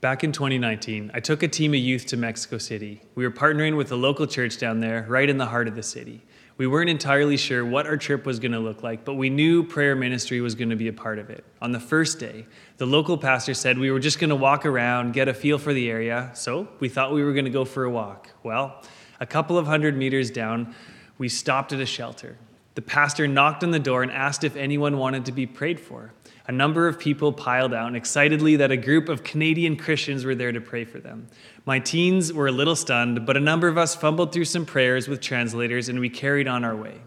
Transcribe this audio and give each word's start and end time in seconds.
Back 0.00 0.22
in 0.22 0.30
2019, 0.30 1.10
I 1.12 1.18
took 1.18 1.42
a 1.42 1.48
team 1.48 1.74
of 1.74 1.80
youth 1.80 2.06
to 2.06 2.16
Mexico 2.16 2.58
City. 2.58 3.02
We 3.16 3.24
were 3.24 3.32
partnering 3.32 3.76
with 3.76 3.90
a 3.90 3.96
local 3.96 4.28
church 4.28 4.56
down 4.56 4.78
there, 4.78 5.04
right 5.08 5.28
in 5.28 5.38
the 5.38 5.46
heart 5.46 5.66
of 5.66 5.74
the 5.74 5.82
city. 5.82 6.22
We 6.56 6.68
weren't 6.68 6.88
entirely 6.88 7.36
sure 7.36 7.64
what 7.64 7.84
our 7.84 7.96
trip 7.96 8.24
was 8.24 8.38
going 8.38 8.52
to 8.52 8.60
look 8.60 8.84
like, 8.84 9.04
but 9.04 9.14
we 9.14 9.28
knew 9.28 9.64
prayer 9.64 9.96
ministry 9.96 10.40
was 10.40 10.54
going 10.54 10.70
to 10.70 10.76
be 10.76 10.86
a 10.86 10.92
part 10.92 11.18
of 11.18 11.30
it. 11.30 11.44
On 11.60 11.72
the 11.72 11.80
first 11.80 12.20
day, 12.20 12.46
the 12.76 12.86
local 12.86 13.18
pastor 13.18 13.54
said 13.54 13.76
we 13.76 13.90
were 13.90 13.98
just 13.98 14.20
going 14.20 14.30
to 14.30 14.36
walk 14.36 14.64
around, 14.64 15.14
get 15.14 15.26
a 15.26 15.34
feel 15.34 15.58
for 15.58 15.74
the 15.74 15.90
area, 15.90 16.30
so 16.32 16.68
we 16.78 16.88
thought 16.88 17.12
we 17.12 17.24
were 17.24 17.32
going 17.32 17.46
to 17.46 17.50
go 17.50 17.64
for 17.64 17.82
a 17.82 17.90
walk. 17.90 18.30
Well, 18.44 18.80
a 19.18 19.26
couple 19.26 19.58
of 19.58 19.66
hundred 19.66 19.96
meters 19.96 20.30
down, 20.30 20.76
we 21.18 21.28
stopped 21.28 21.72
at 21.72 21.80
a 21.80 21.86
shelter. 21.86 22.38
The 22.76 22.82
pastor 22.82 23.26
knocked 23.26 23.64
on 23.64 23.72
the 23.72 23.80
door 23.80 24.04
and 24.04 24.12
asked 24.12 24.44
if 24.44 24.54
anyone 24.54 24.96
wanted 24.96 25.24
to 25.24 25.32
be 25.32 25.44
prayed 25.44 25.80
for 25.80 26.12
a 26.48 26.52
number 26.52 26.88
of 26.88 26.98
people 26.98 27.30
piled 27.30 27.74
out 27.74 27.94
excitedly 27.94 28.56
that 28.56 28.70
a 28.70 28.76
group 28.76 29.10
of 29.10 29.22
Canadian 29.22 29.76
Christians 29.76 30.24
were 30.24 30.34
there 30.34 30.50
to 30.50 30.62
pray 30.62 30.84
for 30.84 30.98
them. 30.98 31.28
My 31.66 31.78
teens 31.78 32.32
were 32.32 32.48
a 32.48 32.52
little 32.52 32.74
stunned, 32.74 33.26
but 33.26 33.36
a 33.36 33.40
number 33.40 33.68
of 33.68 33.76
us 33.76 33.94
fumbled 33.94 34.32
through 34.32 34.46
some 34.46 34.64
prayers 34.64 35.08
with 35.08 35.20
translators 35.20 35.90
and 35.90 36.00
we 36.00 36.08
carried 36.08 36.48
on 36.48 36.64
our 36.64 36.74
way. 36.74 37.02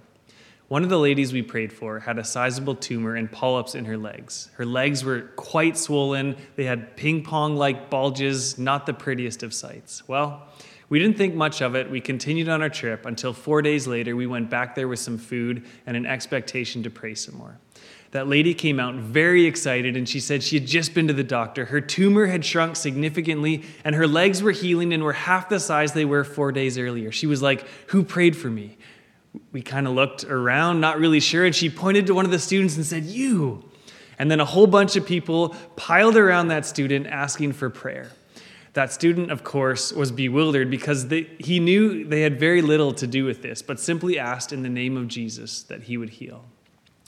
One 0.68 0.84
of 0.84 0.90
the 0.90 1.00
ladies 1.00 1.34
we 1.34 1.42
prayed 1.42 1.74
for 1.74 2.00
had 2.00 2.20
a 2.20 2.24
sizable 2.24 2.76
tumor 2.76 3.16
and 3.16 3.30
polyps 3.30 3.74
in 3.74 3.86
her 3.86 3.98
legs. 3.98 4.52
Her 4.54 4.66
legs 4.66 5.04
were 5.04 5.22
quite 5.36 5.76
swollen, 5.76 6.38
they 6.56 6.66
had 6.66 6.96
ping 6.96 7.24
pong 7.24 7.58
like 7.58 7.90
bulges, 7.90 8.60
not 8.60 8.86
the 8.86 8.94
prettiest 8.94 9.42
of 9.42 9.56
sights. 9.56 10.08
Well, 10.08 10.48
we 10.88 11.00
didn't 11.00 11.18
think 11.18 11.34
much 11.34 11.62
of 11.62 11.76
it. 11.76 11.90
We 11.90 12.00
continued 12.00 12.48
on 12.48 12.62
our 12.62 12.70
trip 12.70 13.06
until 13.08 13.34
four 13.34 13.62
days 13.62 13.88
later, 13.88 14.16
we 14.16 14.28
went 14.28 14.50
back 14.52 14.76
there 14.76 14.88
with 14.88 15.00
some 15.00 15.18
food 15.18 15.66
and 15.88 15.98
an 15.98 16.06
expectation 16.06 16.84
to 16.84 16.90
pray 16.90 17.16
some 17.16 17.38
more 17.38 17.58
that 18.12 18.28
lady 18.28 18.54
came 18.54 18.80
out 18.80 18.96
very 18.96 19.46
excited 19.46 19.96
and 19.96 20.08
she 20.08 20.20
said 20.20 20.44
she 20.44 20.60
had 20.60 20.68
just 20.68 20.94
been 20.94 21.08
to 21.08 21.14
the 21.14 21.24
doctor. 21.24 21.66
Her 21.66 21.80
tumor 21.80 22.26
had 22.26 22.44
shrunk 22.44 22.76
significantly 22.76 23.64
and 23.86 23.96
her 23.96 24.06
legs 24.06 24.44
were 24.44 24.52
healing 24.52 24.94
and 24.94 25.04
were 25.04 25.14
half 25.14 25.48
the 25.48 25.60
size 25.60 25.94
they 25.94 26.06
were 26.06 26.24
four 26.24 26.52
days 26.52 26.78
earlier. 26.78 27.12
She 27.12 27.26
was 27.26 27.42
like, 27.42 27.66
Who 27.88 28.04
prayed 28.04 28.36
for 28.36 28.50
me? 28.50 28.78
We 29.54 29.62
kind 29.62 29.88
of 29.88 29.94
looked 29.94 30.26
around, 30.26 30.82
not 30.82 31.00
really 31.00 31.22
sure, 31.22 31.46
and 31.46 31.56
she 31.56 31.70
pointed 31.70 32.08
to 32.08 32.14
one 32.14 32.26
of 32.26 32.32
the 32.32 32.40
students 32.40 32.76
and 32.76 32.86
said, 32.86 33.06
You. 33.06 33.64
And 34.20 34.30
then 34.30 34.42
a 34.42 34.46
whole 34.46 34.68
bunch 34.68 34.98
of 34.98 35.06
people 35.06 35.56
piled 35.78 36.18
around 36.18 36.50
that 36.50 36.66
student 36.66 37.08
asking 37.08 37.54
for 37.54 37.70
prayer. 37.70 38.12
That 38.74 38.92
student, 38.92 39.32
of 39.32 39.44
course, 39.44 39.92
was 39.92 40.12
bewildered 40.12 40.70
because 40.70 41.08
they, 41.08 41.30
he 41.40 41.60
knew 41.60 42.06
they 42.06 42.22
had 42.22 42.40
very 42.40 42.62
little 42.62 42.94
to 42.94 43.08
do 43.08 43.26
with 43.26 43.42
this, 43.42 43.62
but 43.62 43.80
simply 43.80 44.20
asked 44.20 44.54
in 44.54 44.64
the 44.64 44.70
name 44.70 44.96
of 44.96 45.08
Jesus 45.08 45.64
that 45.64 45.84
he 45.84 45.98
would 45.98 46.10
heal. 46.10 46.46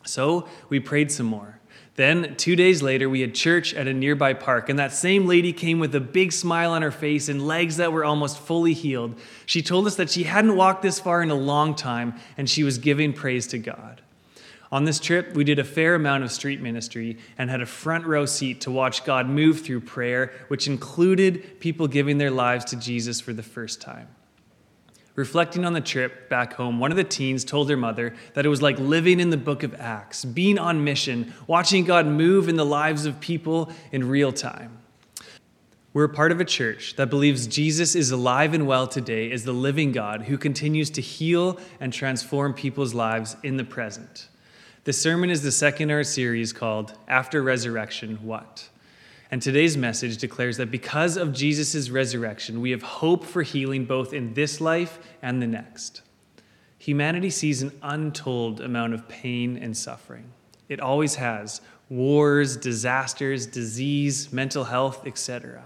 So 0.05 0.47
we 0.69 0.79
prayed 0.79 1.11
some 1.11 1.25
more. 1.25 1.59
Then, 1.95 2.35
two 2.37 2.55
days 2.55 2.81
later, 2.81 3.07
we 3.07 3.21
had 3.21 3.35
church 3.35 3.71
at 3.75 3.87
a 3.87 3.93
nearby 3.93 4.33
park, 4.33 4.67
and 4.67 4.79
that 4.79 4.93
same 4.93 5.27
lady 5.27 5.53
came 5.53 5.79
with 5.79 5.93
a 5.93 5.99
big 5.99 6.31
smile 6.31 6.71
on 6.71 6.81
her 6.81 6.89
face 6.89 7.29
and 7.29 7.45
legs 7.45 7.77
that 7.77 7.93
were 7.93 8.03
almost 8.03 8.39
fully 8.39 8.73
healed. 8.73 9.15
She 9.45 9.61
told 9.61 9.85
us 9.85 9.95
that 9.97 10.09
she 10.09 10.23
hadn't 10.23 10.55
walked 10.55 10.81
this 10.81 10.99
far 10.99 11.21
in 11.21 11.29
a 11.29 11.35
long 11.35 11.75
time, 11.75 12.15
and 12.35 12.49
she 12.49 12.63
was 12.63 12.79
giving 12.79 13.13
praise 13.13 13.45
to 13.47 13.59
God. 13.59 14.01
On 14.71 14.85
this 14.85 14.99
trip, 14.99 15.35
we 15.35 15.43
did 15.43 15.59
a 15.59 15.63
fair 15.63 15.93
amount 15.93 16.23
of 16.23 16.31
street 16.31 16.59
ministry 16.59 17.19
and 17.37 17.47
had 17.47 17.61
a 17.61 17.65
front 17.67 18.07
row 18.07 18.25
seat 18.25 18.61
to 18.61 18.71
watch 18.71 19.05
God 19.05 19.29
move 19.29 19.61
through 19.61 19.81
prayer, 19.81 20.33
which 20.47 20.65
included 20.65 21.59
people 21.59 21.87
giving 21.87 22.17
their 22.17 22.31
lives 22.31 22.65
to 22.65 22.75
Jesus 22.75 23.21
for 23.21 23.33
the 23.33 23.43
first 23.43 23.81
time. 23.81 24.07
Reflecting 25.15 25.63
on 25.63 25.73
the 25.73 25.81
trip 25.81 26.27
back 26.27 26.53
home, 26.53 26.79
one 26.79 26.89
of 26.89 26.97
the 26.97 27.03
teens 27.03 27.45
told 27.45 27.69
her 27.69 27.77
mother 27.77 28.15
that 28.33 28.45
it 28.45 28.49
was 28.49 28.63
like 28.63 28.79
living 28.79 29.19
in 29.19 29.29
the 29.29 29.37
book 29.37 29.61
of 29.61 29.75
Acts, 29.79 30.25
being 30.25 30.57
on 30.57 30.83
mission, 30.83 31.33
watching 31.45 31.85
God 31.85 32.07
move 32.07 32.49
in 32.49 32.55
the 32.55 32.65
lives 32.65 33.05
of 33.05 33.19
people 33.19 33.71
in 33.91 34.09
real 34.09 34.31
time. 34.31 34.79
We're 35.93 36.05
a 36.05 36.09
part 36.09 36.31
of 36.31 36.39
a 36.39 36.45
church 36.45 36.95
that 36.95 37.11
believes 37.11 37.45
Jesus 37.45 37.93
is 37.93 38.09
alive 38.09 38.55
and 38.55 38.65
well 38.65 38.87
today 38.87 39.31
as 39.31 39.43
the 39.43 39.51
living 39.51 39.91
God 39.91 40.23
who 40.23 40.39
continues 40.39 40.89
to 40.91 41.01
heal 41.01 41.59
and 41.79 41.93
transform 41.93 42.55
people's 42.55 42.95
lives 42.95 43.35
in 43.43 43.57
the 43.57 43.63
present. 43.63 44.27
The 44.85 44.93
sermon 44.93 45.29
is 45.29 45.43
the 45.43 45.51
second 45.51 45.91
in 45.91 45.95
our 45.95 46.03
series 46.03 46.51
called 46.51 46.97
After 47.07 47.43
Resurrection 47.43 48.15
What? 48.23 48.69
And 49.33 49.41
today's 49.41 49.75
message 49.75 50.17
declares 50.17 50.57
that 50.57 50.69
because 50.69 51.17
of 51.17 51.33
Jesus' 51.33 51.89
resurrection, 51.89 52.61
we 52.61 52.69
have 52.69 52.83
hope 52.83 53.25
for 53.25 53.41
healing 53.41 53.83
both 53.83 54.13
in 54.13 54.35
this 54.35 54.61
life 54.61 54.99
and 55.23 55.41
the 55.41 55.47
next. 55.47 56.03
Humanity 56.77 57.31
sees 57.31 57.63
an 57.63 57.71
untold 57.81 58.61
amount 58.61 58.93
of 58.93 59.07
pain 59.07 59.57
and 59.57 59.75
suffering. 59.75 60.31
It 60.69 60.79
always 60.79 61.15
has 61.15 61.61
wars, 61.89 62.55
disasters, 62.57 63.47
disease, 63.47 64.31
mental 64.31 64.65
health, 64.65 65.07
etc. 65.07 65.63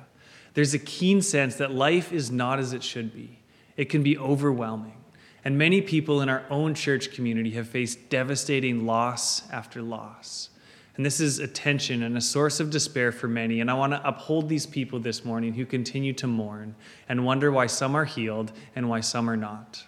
There's 0.53 0.73
a 0.73 0.79
keen 0.79 1.21
sense 1.21 1.57
that 1.57 1.73
life 1.73 2.13
is 2.13 2.31
not 2.31 2.59
as 2.59 2.71
it 2.71 2.83
should 2.83 3.13
be. 3.13 3.39
It 3.75 3.89
can 3.89 4.01
be 4.01 4.17
overwhelming. 4.17 5.03
And 5.43 5.57
many 5.57 5.81
people 5.81 6.21
in 6.21 6.29
our 6.29 6.45
own 6.49 6.73
church 6.73 7.11
community 7.11 7.51
have 7.51 7.67
faced 7.67 8.07
devastating 8.07 8.85
loss 8.85 9.43
after 9.51 9.81
loss. 9.81 10.51
And 10.97 11.05
this 11.05 11.19
is 11.19 11.37
a 11.37 11.47
tension 11.47 12.01
and 12.01 12.17
a 12.17 12.21
source 12.21 12.59
of 12.59 12.71
despair 12.71 13.11
for 13.11 13.27
many. 13.27 13.61
And 13.61 13.69
I 13.69 13.75
want 13.75 13.93
to 13.93 14.05
uphold 14.05 14.49
these 14.49 14.65
people 14.65 14.99
this 14.99 15.23
morning 15.23 15.53
who 15.53 15.65
continue 15.65 16.11
to 16.13 16.25
mourn 16.25 16.75
and 17.07 17.23
wonder 17.23 17.51
why 17.51 17.67
some 17.67 17.95
are 17.95 18.05
healed 18.05 18.51
and 18.75 18.89
why 18.89 19.01
some 19.01 19.29
are 19.29 19.37
not. 19.37 19.85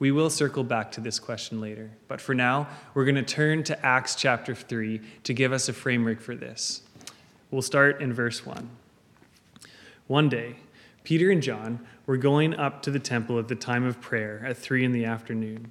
We 0.00 0.10
will 0.10 0.28
circle 0.28 0.64
back 0.64 0.90
to 0.92 1.00
this 1.00 1.20
question 1.20 1.60
later. 1.60 1.92
But 2.08 2.20
for 2.20 2.34
now, 2.34 2.66
we're 2.94 3.04
going 3.04 3.14
to 3.14 3.22
turn 3.22 3.62
to 3.64 3.86
Acts 3.86 4.16
chapter 4.16 4.56
3 4.56 5.00
to 5.22 5.32
give 5.32 5.52
us 5.52 5.68
a 5.68 5.72
framework 5.72 6.20
for 6.20 6.34
this. 6.34 6.82
We'll 7.52 7.62
start 7.62 8.02
in 8.02 8.12
verse 8.12 8.44
1. 8.44 8.68
One 10.08 10.28
day, 10.28 10.56
Peter 11.04 11.30
and 11.30 11.42
John 11.42 11.86
were 12.06 12.16
going 12.16 12.54
up 12.54 12.82
to 12.82 12.90
the 12.90 12.98
temple 12.98 13.38
at 13.38 13.46
the 13.46 13.54
time 13.54 13.84
of 13.84 14.00
prayer 14.00 14.42
at 14.44 14.56
3 14.56 14.84
in 14.84 14.90
the 14.90 15.04
afternoon. 15.04 15.70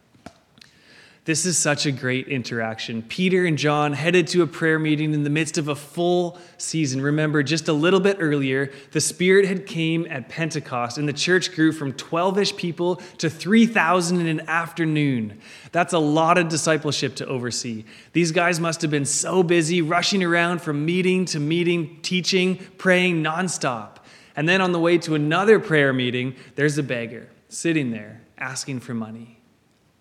This 1.23 1.45
is 1.45 1.55
such 1.55 1.85
a 1.85 1.91
great 1.91 2.27
interaction. 2.29 3.03
Peter 3.03 3.45
and 3.45 3.55
John 3.55 3.93
headed 3.93 4.25
to 4.29 4.41
a 4.41 4.47
prayer 4.47 4.79
meeting 4.79 5.13
in 5.13 5.23
the 5.23 5.29
midst 5.29 5.59
of 5.59 5.67
a 5.67 5.75
full 5.75 6.39
season. 6.57 6.99
Remember, 6.99 7.43
just 7.43 7.67
a 7.67 7.73
little 7.73 7.99
bit 7.99 8.17
earlier, 8.19 8.71
the 8.91 9.01
Spirit 9.01 9.45
had 9.45 9.67
came 9.67 10.07
at 10.09 10.29
Pentecost, 10.29 10.97
and 10.97 11.07
the 11.07 11.13
church 11.13 11.53
grew 11.53 11.73
from 11.73 11.93
12-ish 11.93 12.55
people 12.55 12.95
to 13.19 13.29
3,000 13.29 14.19
in 14.19 14.25
an 14.25 14.49
afternoon. 14.49 15.39
That's 15.71 15.93
a 15.93 15.99
lot 15.99 16.39
of 16.39 16.49
discipleship 16.49 17.13
to 17.17 17.27
oversee. 17.27 17.85
These 18.13 18.31
guys 18.31 18.59
must 18.59 18.81
have 18.81 18.89
been 18.89 19.05
so 19.05 19.43
busy, 19.43 19.83
rushing 19.83 20.23
around 20.23 20.63
from 20.63 20.83
meeting 20.83 21.25
to 21.25 21.39
meeting, 21.39 21.99
teaching, 22.01 22.57
praying 22.79 23.23
nonstop. 23.23 23.97
And 24.35 24.49
then 24.49 24.59
on 24.59 24.71
the 24.71 24.79
way 24.79 24.97
to 24.97 25.13
another 25.13 25.59
prayer 25.59 25.93
meeting, 25.93 26.35
there's 26.55 26.79
a 26.79 26.83
beggar 26.83 27.29
sitting 27.47 27.91
there 27.91 28.23
asking 28.39 28.79
for 28.79 28.95
money. 28.95 29.39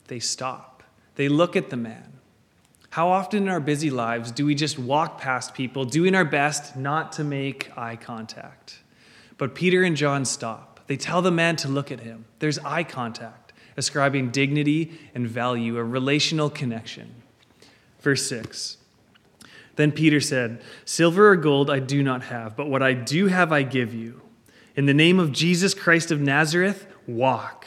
They 0.07 0.19
stop 0.19 0.80
they 1.17 1.29
look 1.29 1.57
at 1.57 1.71
the 1.71 1.77
man. 1.77 2.11
How 2.91 3.09
often 3.09 3.45
in 3.45 3.49
our 3.49 3.61
busy 3.61 3.91
lives 3.91 4.33
do 4.33 4.45
we 4.45 4.55
just 4.57 4.79
walk 4.79 5.21
past 5.21 5.55
people, 5.55 5.85
doing 5.85 6.15
our 6.15 6.25
best 6.25 6.77
not 6.77 7.13
to 7.13 7.25
make 7.25 7.71
eye 7.79 7.97
contact? 7.97 8.81
But 9.39 9.55
Peter 9.55 9.85
and 9.85 9.97
John 9.97 10.25
stop. 10.25 10.81
They 10.89 10.97
tell 10.97 11.23
the 11.23 11.31
man 11.31 11.55
to 11.57 11.69
look 11.69 11.93
at 11.93 12.01
him. 12.01 12.25
There's 12.41 12.59
eye 12.59 12.83
contact, 12.83 13.53
ascribing 13.77 14.33
dignity 14.33 14.99
and 15.15 15.29
value, 15.29 15.77
a 15.77 15.85
relational 15.85 16.51
connection. 16.51 17.15
Verse 18.01 18.29
6 18.29 18.79
Then 19.77 19.93
Peter 19.93 20.21
said, 20.21 20.61
Silver 20.85 21.31
or 21.31 21.37
gold 21.37 21.71
I 21.71 21.79
do 21.79 22.03
not 22.03 22.25
have, 22.25 22.57
but 22.57 22.69
what 22.69 22.83
I 22.83 22.93
do 22.93 23.29
have 23.29 23.53
I 23.53 23.63
give 23.63 23.95
you. 23.95 24.21
In 24.75 24.87
the 24.87 24.95
name 24.95 25.21
of 25.21 25.31
Jesus 25.31 25.75
Christ 25.75 26.11
of 26.11 26.21
Nazareth, 26.21 26.89
walk. 27.07 27.67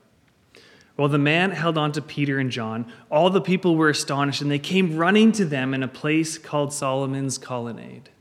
While 1.01 1.09
the 1.09 1.17
man 1.17 1.49
held 1.49 1.79
on 1.79 1.93
to 1.93 2.01
Peter 2.03 2.37
and 2.37 2.51
John, 2.51 2.85
all 3.09 3.31
the 3.31 3.41
people 3.41 3.75
were 3.75 3.89
astonished, 3.89 4.43
and 4.43 4.51
they 4.51 4.59
came 4.59 4.97
running 4.97 5.31
to 5.31 5.45
them 5.45 5.73
in 5.73 5.81
a 5.81 5.87
place 5.87 6.37
called 6.37 6.71
Solomon's 6.73 7.39
Colonnade. 7.39 8.11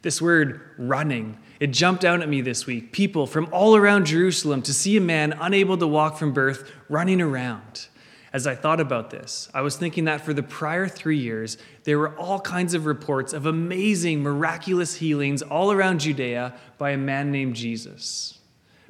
This 0.00 0.22
word, 0.22 0.62
running, 0.78 1.36
it 1.60 1.66
jumped 1.66 2.02
out 2.02 2.22
at 2.22 2.28
me 2.30 2.40
this 2.40 2.64
week. 2.64 2.92
People 2.92 3.26
from 3.26 3.50
all 3.52 3.76
around 3.76 4.06
Jerusalem 4.06 4.62
to 4.62 4.72
see 4.72 4.96
a 4.96 5.02
man 5.02 5.34
unable 5.38 5.76
to 5.76 5.86
walk 5.86 6.16
from 6.16 6.32
birth 6.32 6.72
running 6.88 7.20
around. 7.20 7.88
As 8.32 8.46
I 8.46 8.54
thought 8.54 8.80
about 8.80 9.10
this, 9.10 9.50
I 9.52 9.60
was 9.60 9.76
thinking 9.76 10.06
that 10.06 10.22
for 10.22 10.32
the 10.32 10.42
prior 10.42 10.88
three 10.88 11.18
years, 11.18 11.58
there 11.82 11.98
were 11.98 12.16
all 12.18 12.40
kinds 12.40 12.72
of 12.72 12.86
reports 12.86 13.34
of 13.34 13.44
amazing, 13.44 14.22
miraculous 14.22 14.94
healings 14.94 15.42
all 15.42 15.70
around 15.70 16.00
Judea 16.00 16.54
by 16.78 16.92
a 16.92 16.96
man 16.96 17.30
named 17.30 17.54
Jesus. 17.54 18.38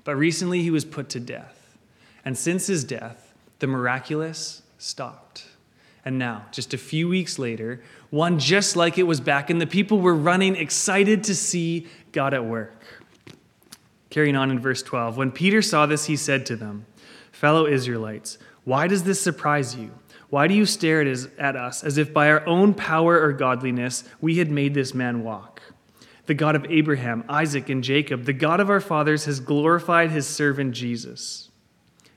But 0.05 0.15
recently 0.15 0.63
he 0.63 0.71
was 0.71 0.85
put 0.85 1.09
to 1.09 1.19
death. 1.19 1.77
And 2.25 2.39
since 2.39 2.69
his 2.69 2.85
death, 2.85 3.24
the 3.65 3.69
miraculous 3.69 4.61
stopped. 4.77 5.47
And 6.05 6.19
now, 6.19 6.45
just 6.53 6.75
a 6.75 6.77
few 6.77 7.09
weeks 7.09 7.39
later, 7.39 7.83
one 8.11 8.39
just 8.39 8.77
like 8.77 8.99
it 8.99 9.05
was 9.05 9.23
back, 9.23 9.49
and 9.49 9.59
the 9.59 9.67
people 9.67 10.01
were 10.01 10.15
running, 10.15 10.55
excited 10.55 11.25
to 11.25 11.35
see 11.35 11.87
God 12.13 12.35
at 12.35 12.45
work. 12.45 12.85
Carrying 14.11 14.37
on 14.37 14.51
in 14.51 14.59
verse 14.59 14.83
12, 14.83 15.17
when 15.17 15.33
Peter 15.33 15.63
saw 15.63 15.87
this, 15.87 16.05
he 16.05 16.15
said 16.15 16.45
to 16.45 16.57
them, 16.57 16.85
Fellow 17.33 17.67
Israelites, 17.67 18.37
why 18.65 18.87
does 18.87 19.05
this 19.05 19.23
surprise 19.23 19.75
you? 19.75 19.93
Why 20.29 20.47
do 20.47 20.53
you 20.53 20.67
stare 20.67 21.01
at 21.39 21.57
us 21.57 21.83
as 21.83 21.97
if 21.97 22.13
by 22.13 22.29
our 22.29 22.47
own 22.47 22.75
power 22.75 23.19
or 23.19 23.33
godliness 23.33 24.05
we 24.21 24.37
had 24.37 24.51
made 24.51 24.75
this 24.75 24.93
man 24.93 25.25
walk? 25.25 25.63
The 26.27 26.35
God 26.35 26.55
of 26.55 26.67
Abraham, 26.69 27.25
Isaac, 27.31 27.71
and 27.71 27.83
Jacob, 27.83 28.25
the 28.25 28.35
God 28.35 28.61
of 28.61 28.69
our 28.69 28.81
fathers, 28.81 29.25
has 29.25 29.41
glorified 29.41 30.11
his 30.11 30.27
servant 30.27 30.75
Jesus. 30.75 31.49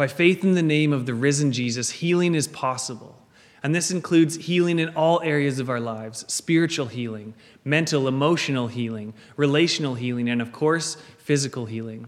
By 0.00 0.06
faith 0.06 0.42
in 0.42 0.54
the 0.54 0.62
name 0.62 0.94
of 0.94 1.04
the 1.04 1.12
risen 1.12 1.52
Jesus, 1.52 1.90
healing 1.90 2.34
is 2.34 2.48
possible. 2.48 3.18
And 3.62 3.74
this 3.74 3.90
includes 3.90 4.36
healing 4.36 4.78
in 4.78 4.88
all 4.94 5.20
areas 5.20 5.58
of 5.58 5.68
our 5.68 5.78
lives 5.78 6.24
spiritual 6.26 6.86
healing, 6.86 7.34
mental, 7.66 8.08
emotional 8.08 8.68
healing, 8.68 9.12
relational 9.36 9.96
healing, 9.96 10.30
and 10.30 10.40
of 10.40 10.52
course, 10.52 10.96
physical 11.18 11.66
healing. 11.66 12.06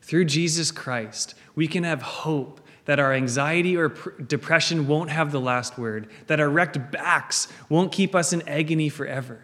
Through 0.00 0.26
Jesus 0.26 0.70
Christ, 0.70 1.34
we 1.56 1.66
can 1.66 1.82
have 1.82 2.02
hope 2.02 2.60
that 2.84 3.00
our 3.00 3.12
anxiety 3.12 3.76
or 3.76 3.88
depression 3.88 4.86
won't 4.86 5.10
have 5.10 5.32
the 5.32 5.40
last 5.40 5.76
word, 5.76 6.08
that 6.28 6.38
our 6.38 6.48
wrecked 6.48 6.92
backs 6.92 7.48
won't 7.68 7.90
keep 7.90 8.14
us 8.14 8.32
in 8.32 8.48
agony 8.48 8.88
forever. 8.88 9.40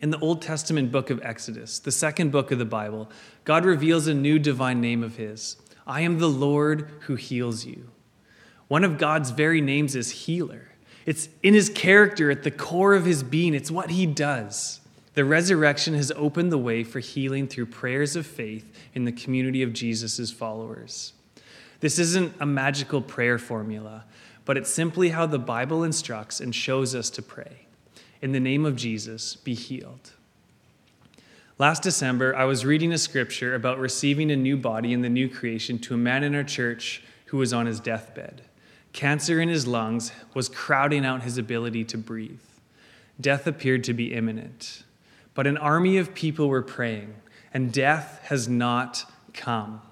In 0.00 0.10
the 0.10 0.18
Old 0.18 0.42
Testament 0.42 0.90
book 0.90 1.10
of 1.10 1.22
Exodus, 1.22 1.78
the 1.78 1.92
second 1.92 2.32
book 2.32 2.50
of 2.50 2.58
the 2.58 2.64
Bible, 2.64 3.08
God 3.44 3.64
reveals 3.64 4.08
a 4.08 4.14
new 4.14 4.40
divine 4.40 4.80
name 4.80 5.04
of 5.04 5.14
His 5.14 5.58
I 5.88 6.02
am 6.02 6.18
the 6.18 6.28
Lord 6.28 6.90
who 7.00 7.16
heals 7.16 7.64
you. 7.64 7.88
One 8.68 8.84
of 8.84 8.98
God's 8.98 9.30
very 9.30 9.62
names 9.62 9.96
is 9.96 10.10
healer. 10.10 10.68
It's 11.06 11.30
in 11.42 11.54
his 11.54 11.70
character, 11.70 12.30
at 12.30 12.42
the 12.42 12.50
core 12.50 12.94
of 12.94 13.06
his 13.06 13.22
being, 13.22 13.54
it's 13.54 13.70
what 13.70 13.90
he 13.90 14.04
does. 14.04 14.80
The 15.14 15.24
resurrection 15.24 15.94
has 15.94 16.12
opened 16.12 16.52
the 16.52 16.58
way 16.58 16.84
for 16.84 17.00
healing 17.00 17.48
through 17.48 17.66
prayers 17.66 18.14
of 18.14 18.26
faith 18.26 18.70
in 18.94 19.04
the 19.04 19.12
community 19.12 19.62
of 19.62 19.72
Jesus' 19.72 20.30
followers. 20.30 21.14
This 21.80 21.98
isn't 21.98 22.34
a 22.38 22.46
magical 22.46 23.00
prayer 23.00 23.38
formula, 23.38 24.04
but 24.44 24.58
it's 24.58 24.70
simply 24.70 25.08
how 25.08 25.24
the 25.24 25.38
Bible 25.38 25.82
instructs 25.82 26.40
and 26.40 26.54
shows 26.54 26.94
us 26.94 27.08
to 27.10 27.22
pray. 27.22 27.66
In 28.20 28.32
the 28.32 28.40
name 28.40 28.66
of 28.66 28.76
Jesus, 28.76 29.36
be 29.36 29.54
healed. 29.54 30.12
Last 31.58 31.82
December, 31.82 32.36
I 32.36 32.44
was 32.44 32.64
reading 32.64 32.92
a 32.92 32.98
scripture 32.98 33.56
about 33.56 33.80
receiving 33.80 34.30
a 34.30 34.36
new 34.36 34.56
body 34.56 34.92
in 34.92 35.02
the 35.02 35.08
new 35.08 35.28
creation 35.28 35.80
to 35.80 35.94
a 35.94 35.96
man 35.96 36.22
in 36.22 36.36
our 36.36 36.44
church 36.44 37.02
who 37.26 37.38
was 37.38 37.52
on 37.52 37.66
his 37.66 37.80
deathbed. 37.80 38.42
Cancer 38.92 39.40
in 39.40 39.48
his 39.48 39.66
lungs 39.66 40.12
was 40.34 40.48
crowding 40.48 41.04
out 41.04 41.24
his 41.24 41.36
ability 41.36 41.82
to 41.86 41.98
breathe. 41.98 42.38
Death 43.20 43.44
appeared 43.48 43.82
to 43.84 43.92
be 43.92 44.14
imminent. 44.14 44.84
But 45.34 45.48
an 45.48 45.56
army 45.56 45.96
of 45.96 46.14
people 46.14 46.48
were 46.48 46.62
praying, 46.62 47.12
and 47.52 47.72
death 47.72 48.20
has 48.26 48.48
not 48.48 49.04
come. 49.34 49.82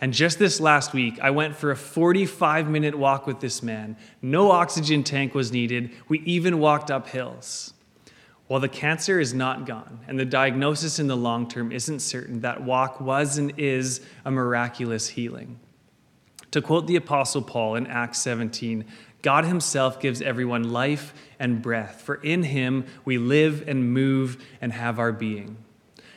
And 0.00 0.14
just 0.14 0.38
this 0.38 0.58
last 0.58 0.94
week, 0.94 1.20
I 1.20 1.32
went 1.32 1.54
for 1.54 1.70
a 1.70 1.76
45 1.76 2.66
minute 2.66 2.94
walk 2.94 3.26
with 3.26 3.40
this 3.40 3.62
man. 3.62 3.98
No 4.22 4.50
oxygen 4.50 5.04
tank 5.04 5.34
was 5.34 5.52
needed. 5.52 5.90
We 6.08 6.20
even 6.20 6.58
walked 6.60 6.90
up 6.90 7.08
hills. 7.08 7.74
While 8.50 8.58
the 8.58 8.68
cancer 8.68 9.20
is 9.20 9.32
not 9.32 9.64
gone 9.64 10.00
and 10.08 10.18
the 10.18 10.24
diagnosis 10.24 10.98
in 10.98 11.06
the 11.06 11.16
long 11.16 11.46
term 11.48 11.70
isn't 11.70 12.00
certain, 12.00 12.40
that 12.40 12.64
walk 12.64 13.00
was 13.00 13.38
and 13.38 13.52
is 13.56 14.00
a 14.24 14.32
miraculous 14.32 15.10
healing. 15.10 15.60
To 16.50 16.60
quote 16.60 16.88
the 16.88 16.96
Apostle 16.96 17.42
Paul 17.42 17.76
in 17.76 17.86
Acts 17.86 18.18
17, 18.18 18.86
God 19.22 19.44
Himself 19.44 20.00
gives 20.00 20.20
everyone 20.20 20.72
life 20.72 21.14
and 21.38 21.62
breath, 21.62 22.00
for 22.00 22.16
in 22.16 22.42
Him 22.42 22.86
we 23.04 23.18
live 23.18 23.68
and 23.68 23.94
move 23.94 24.44
and 24.60 24.72
have 24.72 24.98
our 24.98 25.12
being. 25.12 25.56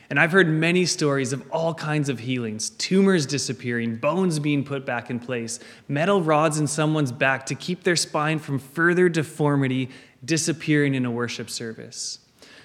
And 0.09 0.19
I've 0.19 0.31
heard 0.31 0.47
many 0.47 0.87
stories 0.87 1.33
of 1.33 1.47
all 1.51 1.75
kinds 1.75 2.09
of 2.09 2.17
healings 2.17 2.71
tumors 2.71 3.27
disappearing, 3.27 3.97
bones 3.97 4.39
being 4.39 4.63
put 4.63 4.87
back 4.87 5.11
in 5.11 5.19
place, 5.19 5.59
metal 5.87 6.19
rods 6.23 6.57
in 6.57 6.65
someone's 6.65 7.11
back 7.11 7.45
to 7.45 7.53
keep 7.53 7.83
their 7.83 7.95
spine 7.95 8.39
from 8.39 8.57
further 8.57 9.07
deformity 9.07 9.91
disappearing 10.25 10.95
in 10.95 11.05
a 11.05 11.11
worship 11.11 11.47
service 11.47 12.17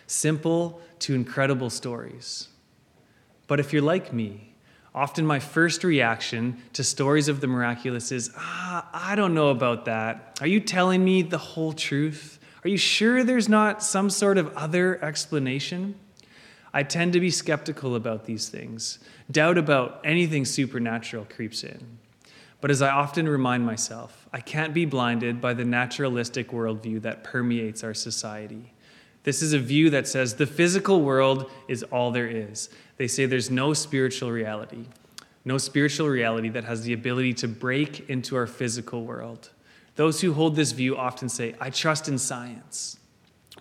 simple 0.08 0.80
to 1.00 1.14
incredible 1.14 1.70
stories. 1.70 2.48
But 3.46 3.60
if 3.60 3.72
you're 3.72 3.82
like 3.82 4.12
me, 4.12 4.54
often 4.94 5.24
my 5.24 5.38
first 5.38 5.84
reaction 5.84 6.60
to 6.72 6.82
stories 6.82 7.28
of 7.28 7.40
the 7.40 7.46
miraculous 7.46 8.10
is, 8.10 8.30
ah, 8.36 8.88
I 8.92 9.14
don't 9.14 9.34
know 9.34 9.50
about 9.50 9.84
that. 9.84 10.38
Are 10.40 10.46
you 10.46 10.60
telling 10.60 11.04
me 11.04 11.22
the 11.22 11.38
whole 11.38 11.72
truth? 11.72 12.40
Are 12.64 12.68
you 12.68 12.76
sure 12.76 13.22
there's 13.22 13.48
not 13.48 13.82
some 13.82 14.10
sort 14.10 14.38
of 14.38 14.54
other 14.56 15.02
explanation? 15.04 15.94
I 16.72 16.82
tend 16.82 17.12
to 17.12 17.20
be 17.20 17.30
skeptical 17.30 17.94
about 17.94 18.24
these 18.24 18.48
things. 18.48 18.98
Doubt 19.30 19.56
about 19.56 20.00
anything 20.04 20.44
supernatural 20.44 21.26
creeps 21.30 21.64
in. 21.64 21.98
But 22.60 22.70
as 22.70 22.82
I 22.82 22.90
often 22.90 23.28
remind 23.28 23.64
myself, 23.64 24.26
I 24.32 24.40
can't 24.40 24.74
be 24.74 24.84
blinded 24.84 25.40
by 25.40 25.54
the 25.54 25.64
naturalistic 25.64 26.50
worldview 26.50 27.02
that 27.02 27.24
permeates 27.24 27.84
our 27.84 27.94
society. 27.94 28.72
This 29.28 29.42
is 29.42 29.52
a 29.52 29.58
view 29.58 29.90
that 29.90 30.08
says 30.08 30.36
the 30.36 30.46
physical 30.46 31.02
world 31.02 31.50
is 31.68 31.82
all 31.82 32.12
there 32.12 32.26
is. 32.26 32.70
They 32.96 33.06
say 33.06 33.26
there's 33.26 33.50
no 33.50 33.74
spiritual 33.74 34.32
reality, 34.32 34.86
no 35.44 35.58
spiritual 35.58 36.08
reality 36.08 36.48
that 36.48 36.64
has 36.64 36.84
the 36.84 36.94
ability 36.94 37.34
to 37.34 37.46
break 37.46 38.08
into 38.08 38.36
our 38.36 38.46
physical 38.46 39.04
world. 39.04 39.50
Those 39.96 40.22
who 40.22 40.32
hold 40.32 40.56
this 40.56 40.72
view 40.72 40.96
often 40.96 41.28
say, 41.28 41.54
I 41.60 41.68
trust 41.68 42.08
in 42.08 42.16
science. 42.16 42.98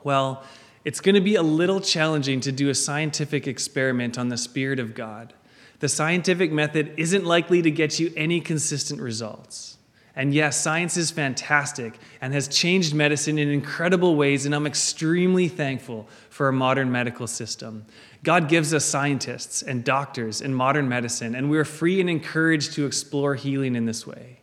Well, 0.06 0.42
it's 0.86 1.02
going 1.02 1.16
to 1.16 1.20
be 1.22 1.36
a 1.36 1.44
little 1.44 1.82
challenging 1.82 2.40
to 2.40 2.54
do 2.54 2.70
a 2.70 2.74
scientific 2.74 3.46
experiment 3.46 4.18
on 4.18 4.30
the 4.30 4.38
Spirit 4.38 4.80
of 4.80 4.96
God. 4.96 5.34
The 5.80 5.90
scientific 5.90 6.50
method 6.50 6.94
isn't 6.96 7.26
likely 7.26 7.62
to 7.62 7.72
get 7.72 8.00
you 8.00 8.14
any 8.16 8.40
consistent 8.40 9.02
results. 9.02 9.77
And 10.18 10.34
yes, 10.34 10.60
science 10.60 10.98
is 10.98 11.12
fantastic 11.12 11.94
and 12.22 12.34
has 12.34 12.48
changed 12.48 12.96
medicine 12.96 13.38
in 13.38 13.50
incredible 13.50 14.16
ways, 14.16 14.48
and 14.48 14.56
I'm 14.56 14.66
extremely 14.66 15.48
thankful 15.48 16.10
for 16.32 16.48
our 16.48 16.52
modern 16.52 16.92
medical 16.92 17.28
system. 17.28 17.86
God 18.24 18.50
gives 18.50 18.74
us 18.74 18.84
scientists 18.84 19.62
and 19.62 19.84
doctors 19.84 20.42
in 20.42 20.56
modern 20.56 20.90
medicine, 20.90 21.36
and 21.36 21.52
we're 21.52 21.64
free 21.64 22.02
and 22.02 22.10
encouraged 22.10 22.74
to 22.74 22.88
explore 22.88 23.36
healing 23.36 23.76
in 23.76 23.86
this 23.86 24.08
way. 24.08 24.40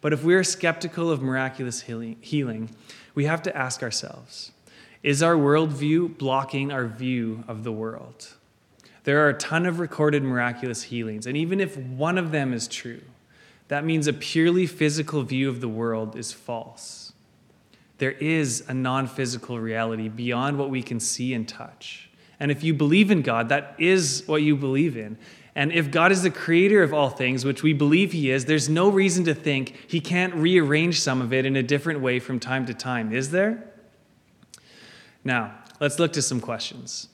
But 0.00 0.14
if 0.14 0.24
we're 0.24 0.42
skeptical 0.42 1.10
of 1.10 1.20
miraculous 1.20 1.82
healing, 1.82 2.70
we 3.14 3.26
have 3.26 3.42
to 3.42 3.54
ask 3.54 3.82
ourselves 3.82 4.52
is 5.02 5.22
our 5.22 5.34
worldview 5.34 6.16
blocking 6.16 6.72
our 6.72 6.86
view 6.86 7.44
of 7.46 7.64
the 7.64 7.72
world? 7.72 8.32
There 9.04 9.26
are 9.26 9.28
a 9.28 9.34
ton 9.34 9.66
of 9.66 9.78
recorded 9.78 10.22
miraculous 10.22 10.84
healings, 10.84 11.26
and 11.26 11.36
even 11.36 11.60
if 11.60 11.76
one 11.76 12.16
of 12.16 12.30
them 12.30 12.54
is 12.54 12.66
true, 12.66 13.02
that 13.72 13.86
means 13.86 14.06
a 14.06 14.12
purely 14.12 14.66
physical 14.66 15.22
view 15.22 15.48
of 15.48 15.62
the 15.62 15.68
world 15.68 16.14
is 16.14 16.30
false. 16.30 17.14
There 17.96 18.10
is 18.10 18.62
a 18.68 18.74
non 18.74 19.06
physical 19.06 19.58
reality 19.58 20.10
beyond 20.10 20.58
what 20.58 20.68
we 20.68 20.82
can 20.82 21.00
see 21.00 21.32
and 21.32 21.48
touch. 21.48 22.10
And 22.38 22.50
if 22.50 22.62
you 22.62 22.74
believe 22.74 23.10
in 23.10 23.22
God, 23.22 23.48
that 23.48 23.74
is 23.78 24.24
what 24.26 24.42
you 24.42 24.56
believe 24.56 24.98
in. 24.98 25.16
And 25.54 25.72
if 25.72 25.90
God 25.90 26.12
is 26.12 26.22
the 26.22 26.30
creator 26.30 26.82
of 26.82 26.92
all 26.92 27.08
things, 27.08 27.46
which 27.46 27.62
we 27.62 27.72
believe 27.72 28.12
he 28.12 28.30
is, 28.30 28.44
there's 28.44 28.68
no 28.68 28.90
reason 28.90 29.24
to 29.24 29.34
think 29.34 29.74
he 29.88 30.00
can't 30.00 30.34
rearrange 30.34 31.00
some 31.00 31.22
of 31.22 31.32
it 31.32 31.46
in 31.46 31.56
a 31.56 31.62
different 31.62 32.00
way 32.00 32.18
from 32.18 32.38
time 32.38 32.66
to 32.66 32.74
time, 32.74 33.10
is 33.10 33.30
there? 33.30 33.72
Now, 35.24 35.54
let's 35.80 35.98
look 35.98 36.12
to 36.12 36.20
some 36.20 36.42
questions. 36.42 37.08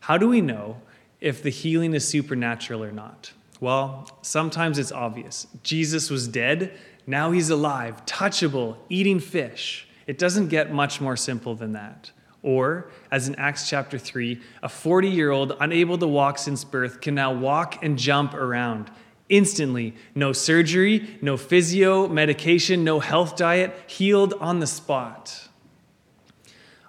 How 0.00 0.18
do 0.18 0.28
we 0.28 0.40
know 0.40 0.80
if 1.20 1.40
the 1.40 1.50
healing 1.50 1.94
is 1.94 2.04
supernatural 2.04 2.82
or 2.82 2.90
not? 2.90 3.30
Well, 3.64 4.06
sometimes 4.20 4.78
it's 4.78 4.92
obvious. 4.92 5.46
Jesus 5.62 6.10
was 6.10 6.28
dead, 6.28 6.78
now 7.06 7.30
he's 7.30 7.48
alive, 7.48 8.04
touchable, 8.04 8.76
eating 8.90 9.20
fish. 9.20 9.88
It 10.06 10.18
doesn't 10.18 10.48
get 10.48 10.70
much 10.70 11.00
more 11.00 11.16
simple 11.16 11.54
than 11.54 11.72
that. 11.72 12.10
Or, 12.42 12.90
as 13.10 13.26
in 13.26 13.34
Acts 13.36 13.66
chapter 13.66 13.98
3, 13.98 14.38
a 14.62 14.68
40 14.68 15.08
year 15.08 15.30
old 15.30 15.56
unable 15.58 15.96
to 15.96 16.06
walk 16.06 16.36
since 16.36 16.62
birth 16.62 17.00
can 17.00 17.14
now 17.14 17.32
walk 17.32 17.82
and 17.82 17.98
jump 17.98 18.34
around 18.34 18.90
instantly. 19.30 19.94
No 20.14 20.34
surgery, 20.34 21.16
no 21.22 21.38
physio, 21.38 22.06
medication, 22.06 22.84
no 22.84 23.00
health 23.00 23.34
diet, 23.34 23.74
healed 23.86 24.34
on 24.42 24.60
the 24.60 24.66
spot. 24.66 25.48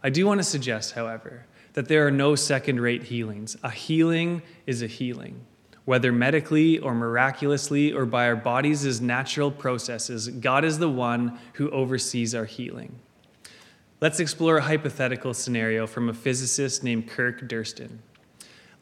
I 0.03 0.09
do 0.09 0.25
want 0.27 0.41
to 0.41 0.43
suggest, 0.43 0.91
however, 0.91 1.45
that 1.71 1.87
there 1.87 2.05
are 2.05 2.11
no 2.11 2.35
second 2.35 2.81
rate 2.81 3.03
healings. 3.03 3.55
A 3.63 3.71
healing 3.71 4.41
is 4.67 4.81
a 4.81 4.87
healing. 4.87 5.45
Whether 5.85 6.11
medically 6.11 6.79
or 6.79 6.95
miraculously 6.95 7.93
or 7.93 8.05
by 8.05 8.27
our 8.27 8.35
bodies' 8.35 8.99
natural 8.99 9.51
processes, 9.51 10.27
God 10.27 10.65
is 10.65 10.79
the 10.79 10.89
one 10.89 11.39
who 11.53 11.69
oversees 11.69 12.33
our 12.33 12.45
healing. 12.45 12.99
Let's 14.01 14.19
explore 14.19 14.57
a 14.57 14.63
hypothetical 14.63 15.33
scenario 15.33 15.87
from 15.87 16.09
a 16.09 16.13
physicist 16.13 16.83
named 16.83 17.07
Kirk 17.07 17.47
Durston. 17.47 17.99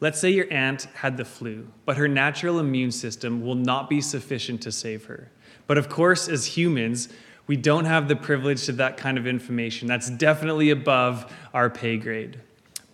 Let's 0.00 0.18
say 0.18 0.30
your 0.30 0.50
aunt 0.50 0.84
had 0.94 1.16
the 1.16 1.24
flu, 1.24 1.68
but 1.84 1.96
her 1.98 2.08
natural 2.08 2.58
immune 2.58 2.90
system 2.90 3.42
will 3.42 3.54
not 3.54 3.88
be 3.88 4.00
sufficient 4.00 4.60
to 4.62 4.72
save 4.72 5.04
her. 5.04 5.30
But 5.66 5.78
of 5.78 5.88
course, 5.88 6.28
as 6.28 6.56
humans, 6.56 7.08
we 7.46 7.56
don't 7.56 7.84
have 7.84 8.08
the 8.08 8.16
privilege 8.16 8.64
to 8.64 8.72
that 8.72 8.96
kind 8.96 9.18
of 9.18 9.26
information. 9.26 9.86
That's 9.86 10.10
definitely 10.10 10.70
above 10.70 11.32
our 11.52 11.70
pay 11.70 11.96
grade. 11.96 12.40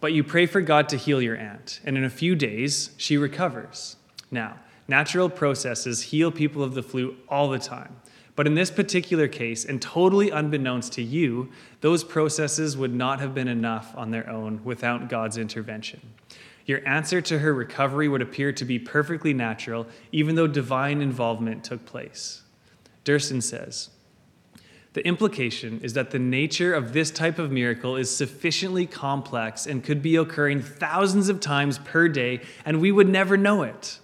But 0.00 0.12
you 0.12 0.24
pray 0.24 0.46
for 0.46 0.60
God 0.60 0.88
to 0.90 0.96
heal 0.96 1.22
your 1.22 1.36
aunt, 1.36 1.80
and 1.84 1.96
in 1.96 2.04
a 2.04 2.10
few 2.10 2.34
days, 2.34 2.90
she 2.96 3.16
recovers. 3.16 3.96
Now, 4.30 4.56
natural 4.88 5.28
processes 5.28 6.02
heal 6.02 6.30
people 6.30 6.62
of 6.62 6.74
the 6.74 6.82
flu 6.82 7.16
all 7.28 7.50
the 7.50 7.58
time. 7.58 7.96
But 8.36 8.46
in 8.46 8.54
this 8.54 8.70
particular 8.70 9.28
case, 9.28 9.64
and 9.64 9.82
totally 9.82 10.30
unbeknownst 10.30 10.92
to 10.94 11.02
you, 11.02 11.50
those 11.80 12.04
processes 12.04 12.76
would 12.76 12.94
not 12.94 13.20
have 13.20 13.34
been 13.34 13.48
enough 13.48 13.92
on 13.96 14.10
their 14.10 14.28
own 14.30 14.62
without 14.64 15.08
God's 15.08 15.36
intervention. 15.36 16.00
Your 16.64 16.86
answer 16.88 17.20
to 17.20 17.40
her 17.40 17.52
recovery 17.52 18.08
would 18.08 18.22
appear 18.22 18.52
to 18.52 18.64
be 18.64 18.78
perfectly 18.78 19.34
natural, 19.34 19.86
even 20.12 20.36
though 20.36 20.46
divine 20.46 21.02
involvement 21.02 21.64
took 21.64 21.84
place. 21.84 22.42
Durston 23.04 23.42
says, 23.42 23.90
the 24.92 25.06
implication 25.06 25.80
is 25.82 25.92
that 25.92 26.10
the 26.10 26.18
nature 26.18 26.74
of 26.74 26.92
this 26.92 27.10
type 27.10 27.38
of 27.38 27.52
miracle 27.52 27.96
is 27.96 28.14
sufficiently 28.14 28.86
complex 28.86 29.66
and 29.66 29.84
could 29.84 30.02
be 30.02 30.16
occurring 30.16 30.62
thousands 30.62 31.28
of 31.28 31.38
times 31.38 31.78
per 31.78 32.08
day, 32.08 32.40
and 32.64 32.80
we 32.80 32.90
would 32.90 33.08
never 33.08 33.36
know 33.36 33.62
it. 33.62 34.00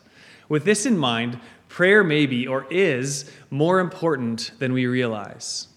With 0.48 0.64
this 0.64 0.86
in 0.86 0.96
mind, 0.96 1.40
prayer 1.68 2.04
may 2.04 2.26
be 2.26 2.46
or 2.46 2.66
is 2.70 3.30
more 3.50 3.80
important 3.80 4.52
than 4.58 4.72
we 4.72 4.86
realize. 4.86 5.68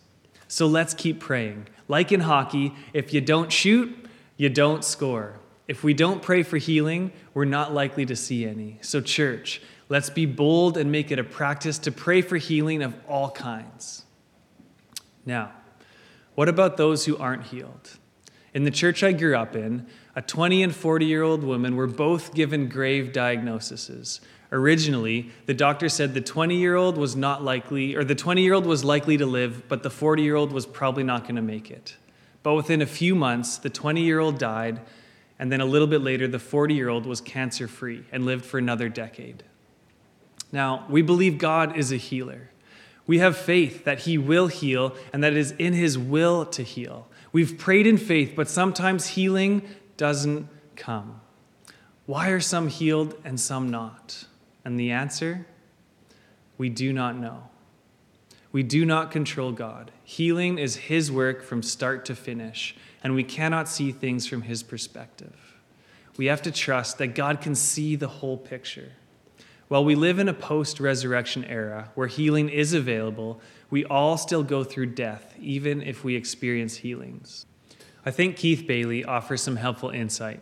So 0.47 0.67
let's 0.67 0.93
keep 0.93 1.19
praying. 1.19 1.67
Like 1.88 2.11
in 2.11 2.21
hockey, 2.21 2.73
if 2.93 3.13
you 3.13 3.21
don't 3.21 3.51
shoot, 3.51 3.95
you 4.38 4.49
don't 4.49 4.83
score. 4.83 5.39
If 5.67 5.83
we 5.83 5.93
don't 5.93 6.21
pray 6.21 6.43
for 6.43 6.57
healing, 6.57 7.11
we're 7.33 7.45
not 7.45 7.73
likely 7.73 8.05
to 8.07 8.15
see 8.15 8.45
any. 8.45 8.79
So, 8.81 9.01
church, 9.01 9.61
let's 9.88 10.09
be 10.09 10.25
bold 10.25 10.77
and 10.77 10.91
make 10.91 11.11
it 11.11 11.19
a 11.19 11.23
practice 11.23 11.77
to 11.79 11.91
pray 11.91 12.23
for 12.23 12.38
healing 12.38 12.81
of 12.81 12.95
all 13.07 13.29
kinds. 13.29 14.05
Now, 15.25 15.51
what 16.33 16.49
about 16.49 16.77
those 16.77 17.05
who 17.05 17.17
aren't 17.17 17.43
healed? 17.47 17.97
In 18.53 18.63
the 18.63 18.71
church 18.71 19.03
I 19.03 19.11
grew 19.11 19.35
up 19.35 19.55
in, 19.55 19.85
a 20.15 20.23
20 20.23 20.63
and 20.63 20.75
40 20.75 21.05
year 21.05 21.21
old 21.21 21.43
woman 21.43 21.75
were 21.75 21.85
both 21.85 22.33
given 22.33 22.67
grave 22.67 23.13
diagnoses 23.13 24.21
Originally, 24.51 25.29
the 25.46 25.53
doctor 25.53 25.89
said 25.89 26.13
the 26.13 26.22
20 26.22 26.56
year 26.56 26.75
old 26.75 26.98
was 26.98 27.15
not 27.15 27.44
likely, 27.44 27.96
or 27.96 28.03
the 28.03 28.15
20 28.15 28.41
year 28.41 28.53
old 28.53 28.65
was 28.65 28.84
likely 28.84 29.18
to 29.18 29.25
live, 29.25 29.68
but 29.68 29.84
the 29.84 29.89
40 29.89 30.24
year 30.24 30.36
old 30.36 30.51
was 30.51 30.65
probably 30.65 31.03
not 31.03 31.24
going 31.24 31.36
to 31.36 31.41
make 31.41 31.70
it. 31.70 31.96
But 32.41 32.56
within 32.56 32.82
a 32.82 32.88
few 32.88 33.13
months, 33.13 33.58
the 33.58 33.70
20 33.70 34.01
year 34.01 34.20
old 34.20 34.39
died, 34.39 34.82
and 35.38 35.51
then 35.51 35.62
a 35.62 35.65
little 35.65 35.88
bit 35.88 36.01
later, 36.01 36.27
the 36.27 36.39
40 36.39 36.74
year 36.74 36.89
old 36.89 37.06
was 37.06 37.22
cancer 37.22 37.68
free 37.68 38.06
and 38.12 38.25
lived 38.25 38.44
for 38.44 38.58
another 38.58 38.89
decade. 38.89 39.44
Now, 40.51 40.86
we 40.89 41.03
believe 41.03 41.38
God 41.38 41.77
is 41.77 41.91
a 41.91 41.98
healer. 41.98 42.50
We 43.06 43.20
have 43.20 43.38
faith 43.38 43.86
that 43.86 44.00
He 44.00 44.18
will 44.18 44.48
heal 44.48 44.96
and 45.13 45.24
that 45.24 45.34
it 45.34 45.38
is 45.38 45.51
in 45.60 45.74
His 45.74 45.98
will 45.98 46.46
to 46.48 46.63
heal. 46.63 47.08
We've 47.32 47.58
prayed 47.58 47.86
in 47.86 47.98
faith, 47.98 48.34
but 48.36 48.50
sometimes 48.50 49.08
healing 49.08 49.62
doesn't 49.98 50.48
come. 50.75 51.22
Why 52.08 52.29
are 52.29 52.39
some 52.39 52.68
healed 52.68 53.15
and 53.24 53.39
some 53.39 53.70
not? 53.70 54.25
And 54.63 54.79
the 54.79 54.91
answer? 54.91 55.45
We 56.57 56.69
do 56.69 56.91
not 56.91 57.17
know. 57.17 57.49
We 58.51 58.63
do 58.63 58.85
not 58.85 59.11
control 59.11 59.51
God. 59.51 59.91
Healing 60.03 60.57
is 60.57 60.75
His 60.75 61.11
work 61.11 61.43
from 61.43 61.61
start 61.61 62.05
to 62.05 62.15
finish, 62.15 62.75
and 63.03 63.13
we 63.13 63.23
cannot 63.23 63.69
see 63.69 63.91
things 63.91 64.27
from 64.27 64.41
His 64.41 64.63
perspective. 64.63 65.35
We 66.17 66.25
have 66.25 66.41
to 66.41 66.51
trust 66.51 66.97
that 66.97 67.15
God 67.15 67.41
can 67.41 67.55
see 67.55 67.95
the 67.95 68.07
whole 68.07 68.37
picture. 68.37 68.91
While 69.69 69.85
we 69.85 69.93
live 69.93 70.17
in 70.17 70.27
a 70.27 70.33
post 70.33 70.79
resurrection 70.79 71.45
era 71.45 71.91
where 71.93 72.07
healing 72.07 72.49
is 72.49 72.73
available, 72.73 73.39
we 73.69 73.85
all 73.85 74.17
still 74.17 74.43
go 74.43 74.63
through 74.63 74.87
death, 74.87 75.35
even 75.39 75.83
if 75.83 76.03
we 76.03 76.15
experience 76.15 76.77
healings. 76.77 77.45
I 78.03 78.11
think 78.11 78.35
Keith 78.35 78.65
Bailey 78.65 79.05
offers 79.05 79.41
some 79.41 79.57
helpful 79.57 79.91
insight. 79.91 80.41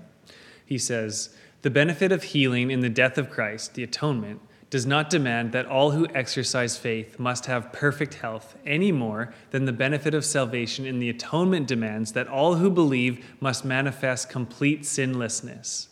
He 0.66 0.78
says, 0.78 1.36
the 1.68 1.72
benefit 1.72 2.14
of 2.14 2.24
healing 2.24 2.72
in 2.72 2.80
the 2.80 2.88
death 2.88 3.18
of 3.18 3.30
Christ, 3.30 3.74
the 3.74 3.84
atonement, 3.84 4.40
does 4.70 4.86
not 4.86 5.10
demand 5.10 5.52
that 5.52 5.66
all 5.66 5.92
who 5.92 6.08
exercise 6.16 6.78
faith 6.78 7.20
must 7.20 7.48
have 7.48 7.74
perfect 7.74 8.14
health 8.14 8.56
any 8.66 8.90
more 8.90 9.34
than 9.52 9.66
the 9.66 9.74
benefit 9.74 10.14
of 10.14 10.24
salvation 10.24 10.86
in 10.86 11.00
the 11.00 11.10
atonement 11.10 11.68
demands 11.68 12.14
that 12.14 12.30
all 12.30 12.56
who 12.56 12.70
believe 12.70 13.26
must 13.42 13.66
manifest 13.66 14.30
complete 14.30 14.86
sinlessness. 14.86 15.90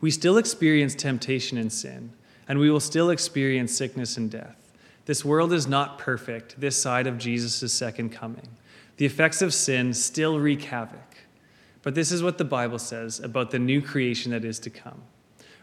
We 0.00 0.12
still 0.12 0.38
experience 0.38 0.94
temptation 0.94 1.58
and 1.58 1.72
sin, 1.72 2.12
and 2.46 2.60
we 2.60 2.70
will 2.70 2.78
still 2.78 3.10
experience 3.10 3.76
sickness 3.76 4.16
and 4.16 4.30
death. 4.30 4.72
This 5.06 5.24
world 5.24 5.52
is 5.52 5.66
not 5.66 5.98
perfect 5.98 6.60
this 6.60 6.80
side 6.80 7.08
of 7.08 7.18
Jesus' 7.18 7.72
second 7.72 8.10
coming. 8.10 8.50
The 8.98 9.06
effects 9.06 9.42
of 9.42 9.52
sin 9.52 9.92
still 9.92 10.38
wreak 10.38 10.62
havoc. 10.62 11.16
But 11.82 11.96
this 11.96 12.12
is 12.12 12.22
what 12.22 12.38
the 12.38 12.44
Bible 12.44 12.78
says 12.78 13.18
about 13.18 13.50
the 13.50 13.58
new 13.58 13.82
creation 13.82 14.30
that 14.30 14.44
is 14.44 14.60
to 14.60 14.70
come. 14.70 15.02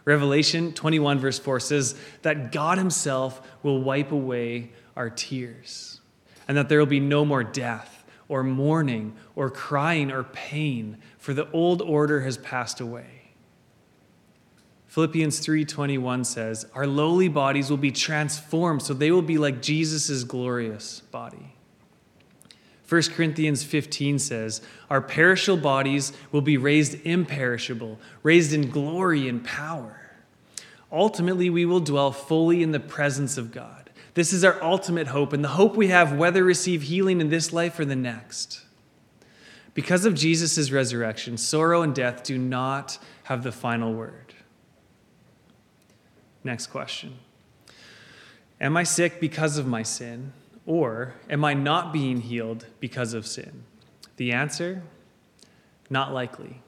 Revelation 0.06 0.74
21, 0.74 1.20
verse 1.20 1.40
4 1.40 1.60
says 1.60 1.96
that 2.24 2.52
God 2.52 2.78
Himself 2.78 3.42
will 3.64 3.82
wipe 3.82 4.12
away 4.12 4.72
our 4.96 5.10
tears, 5.10 6.02
and 6.48 6.58
that 6.58 6.70
there 6.70 6.80
will 6.80 6.86
be 6.86 7.00
no 7.00 7.24
more 7.24 7.44
death, 7.44 8.04
or 8.28 8.44
mourning, 8.44 9.16
or 9.36 9.50
crying, 9.50 10.12
or 10.12 10.24
pain, 10.24 10.98
for 11.18 11.34
the 11.34 11.50
old 11.52 11.82
order 11.82 12.22
has 12.22 12.38
passed 12.38 12.80
away. 12.80 13.24
Philippians 14.88 15.40
3:21 15.40 16.24
says, 16.24 16.68
"Our 16.76 16.86
lowly 16.86 17.28
bodies 17.28 17.70
will 17.70 17.78
be 17.78 17.92
transformed 17.92 18.84
so 18.84 18.94
they 18.94 19.10
will 19.10 19.24
be 19.24 19.40
like 19.40 19.62
Jesus' 19.62 20.24
glorious 20.24 21.02
body." 21.12 21.56
1 22.88 23.02
Corinthians 23.14 23.64
15 23.64 24.20
says, 24.20 24.62
Our 24.90 25.02
perishable 25.02 25.62
bodies 25.62 26.14
will 26.32 26.42
be 26.42 26.58
raised 26.58 26.98
imperishable, 27.06 28.00
raised 28.24 28.54
in 28.54 28.70
glory 28.70 29.28
and 29.28 29.44
power. 29.44 30.12
Ultimately, 30.92 31.50
we 31.50 31.66
will 31.66 31.80
dwell 31.80 32.12
fully 32.12 32.62
in 32.62 32.72
the 32.72 32.80
presence 32.80 33.38
of 33.38 33.52
God. 33.52 33.90
This 34.14 34.32
is 34.32 34.44
our 34.44 34.62
ultimate 34.62 35.08
hope, 35.08 35.34
and 35.34 35.44
the 35.44 35.50
hope 35.50 35.76
we 35.76 35.88
have 35.88 36.14
whether 36.14 36.44
receive 36.44 36.84
healing 36.84 37.20
in 37.20 37.30
this 37.30 37.52
life 37.52 37.80
or 37.80 37.86
the 37.86 37.96
next. 37.96 38.64
Because 39.74 40.06
of 40.06 40.14
Jesus' 40.14 40.70
resurrection, 40.70 41.38
sorrow 41.38 41.82
and 41.82 41.96
death 41.96 42.24
do 42.24 42.38
not 42.38 43.00
have 43.24 43.44
the 43.44 43.52
final 43.52 43.94
word. 43.94 44.36
Next 46.44 46.68
question 46.68 47.18
Am 48.62 48.78
I 48.78 48.84
sick 48.84 49.20
because 49.20 49.58
of 49.58 49.66
my 49.66 49.84
sin? 49.84 50.34
Or 50.66 51.14
am 51.30 51.44
I 51.44 51.54
not 51.54 51.92
being 51.92 52.22
healed 52.22 52.66
because 52.80 53.14
of 53.14 53.28
sin? 53.28 53.64
The 54.18 54.32
answer 54.32 54.84
not 55.90 56.14
likely. 56.14 56.62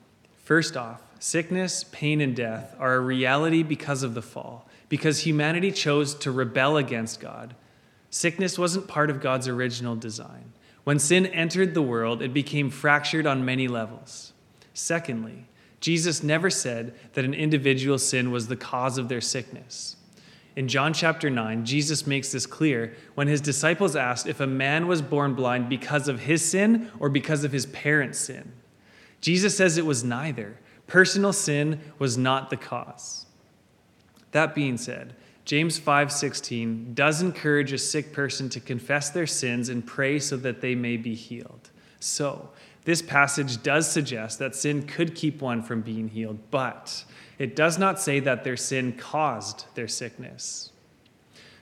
First 0.43 0.77
off, 0.77 1.01
sickness, 1.19 1.83
pain, 1.91 2.21
and 2.21 2.35
death 2.35 2.75
are 2.77 2.95
a 2.95 2.99
reality 2.99 3.63
because 3.63 4.03
of 4.03 4.13
the 4.13 4.21
fall, 4.21 4.67
because 4.89 5.21
humanity 5.21 5.71
chose 5.71 6.13
to 6.15 6.31
rebel 6.31 6.77
against 6.77 7.19
God. 7.19 7.55
Sickness 8.09 8.59
wasn't 8.59 8.87
part 8.87 9.09
of 9.09 9.21
God's 9.21 9.47
original 9.47 9.95
design. 9.95 10.53
When 10.83 10.99
sin 10.99 11.25
entered 11.25 11.73
the 11.73 11.81
world, 11.81 12.21
it 12.21 12.33
became 12.33 12.69
fractured 12.69 13.25
on 13.25 13.43
many 13.43 13.67
levels. 13.67 14.33
Secondly, 14.73 15.47
Jesus 15.79 16.21
never 16.21 16.49
said 16.49 16.93
that 17.13 17.25
an 17.25 17.33
individual's 17.33 18.07
sin 18.07 18.31
was 18.31 18.47
the 18.47 18.55
cause 18.55 18.97
of 18.97 19.09
their 19.09 19.21
sickness. 19.21 19.95
In 20.55 20.69
John 20.69 20.93
chapter 20.93 21.29
9, 21.29 21.65
Jesus 21.65 22.07
makes 22.07 22.31
this 22.31 22.45
clear 22.45 22.95
when 23.13 23.27
his 23.27 23.41
disciples 23.41 23.95
asked 23.95 24.25
if 24.25 24.39
a 24.39 24.47
man 24.47 24.87
was 24.87 25.01
born 25.01 25.33
blind 25.33 25.67
because 25.67 26.07
of 26.07 26.21
his 26.21 26.43
sin 26.43 26.89
or 26.99 27.09
because 27.09 27.43
of 27.43 27.51
his 27.51 27.65
parents' 27.67 28.19
sin. 28.19 28.53
Jesus 29.19 29.57
says 29.57 29.77
it 29.77 29.85
was 29.85 30.03
neither. 30.03 30.57
Personal 30.87 31.33
sin 31.33 31.81
was 31.99 32.17
not 32.17 32.49
the 32.49 32.57
cause. 32.57 33.25
That 34.31 34.55
being 34.55 34.77
said, 34.77 35.15
James 35.43 35.77
5:16 35.79 36.93
does 36.93 37.21
encourage 37.21 37.73
a 37.73 37.77
sick 37.77 38.13
person 38.13 38.49
to 38.49 38.59
confess 38.59 39.09
their 39.09 39.27
sins 39.27 39.69
and 39.69 39.85
pray 39.85 40.19
so 40.19 40.37
that 40.37 40.61
they 40.61 40.73
may 40.73 40.95
be 40.97 41.15
healed. 41.15 41.69
So, 41.99 42.49
this 42.85 43.01
passage 43.01 43.61
does 43.63 43.89
suggest 43.89 44.39
that 44.39 44.55
sin 44.55 44.85
could 44.85 45.15
keep 45.15 45.41
one 45.41 45.63
from 45.63 45.81
being 45.81 46.07
healed, 46.07 46.39
but 46.51 47.03
it 47.37 47.55
does 47.55 47.77
not 47.77 47.99
say 47.99 48.19
that 48.19 48.43
their 48.43 48.57
sin 48.57 48.93
caused 48.93 49.65
their 49.75 49.87
sickness. 49.87 50.71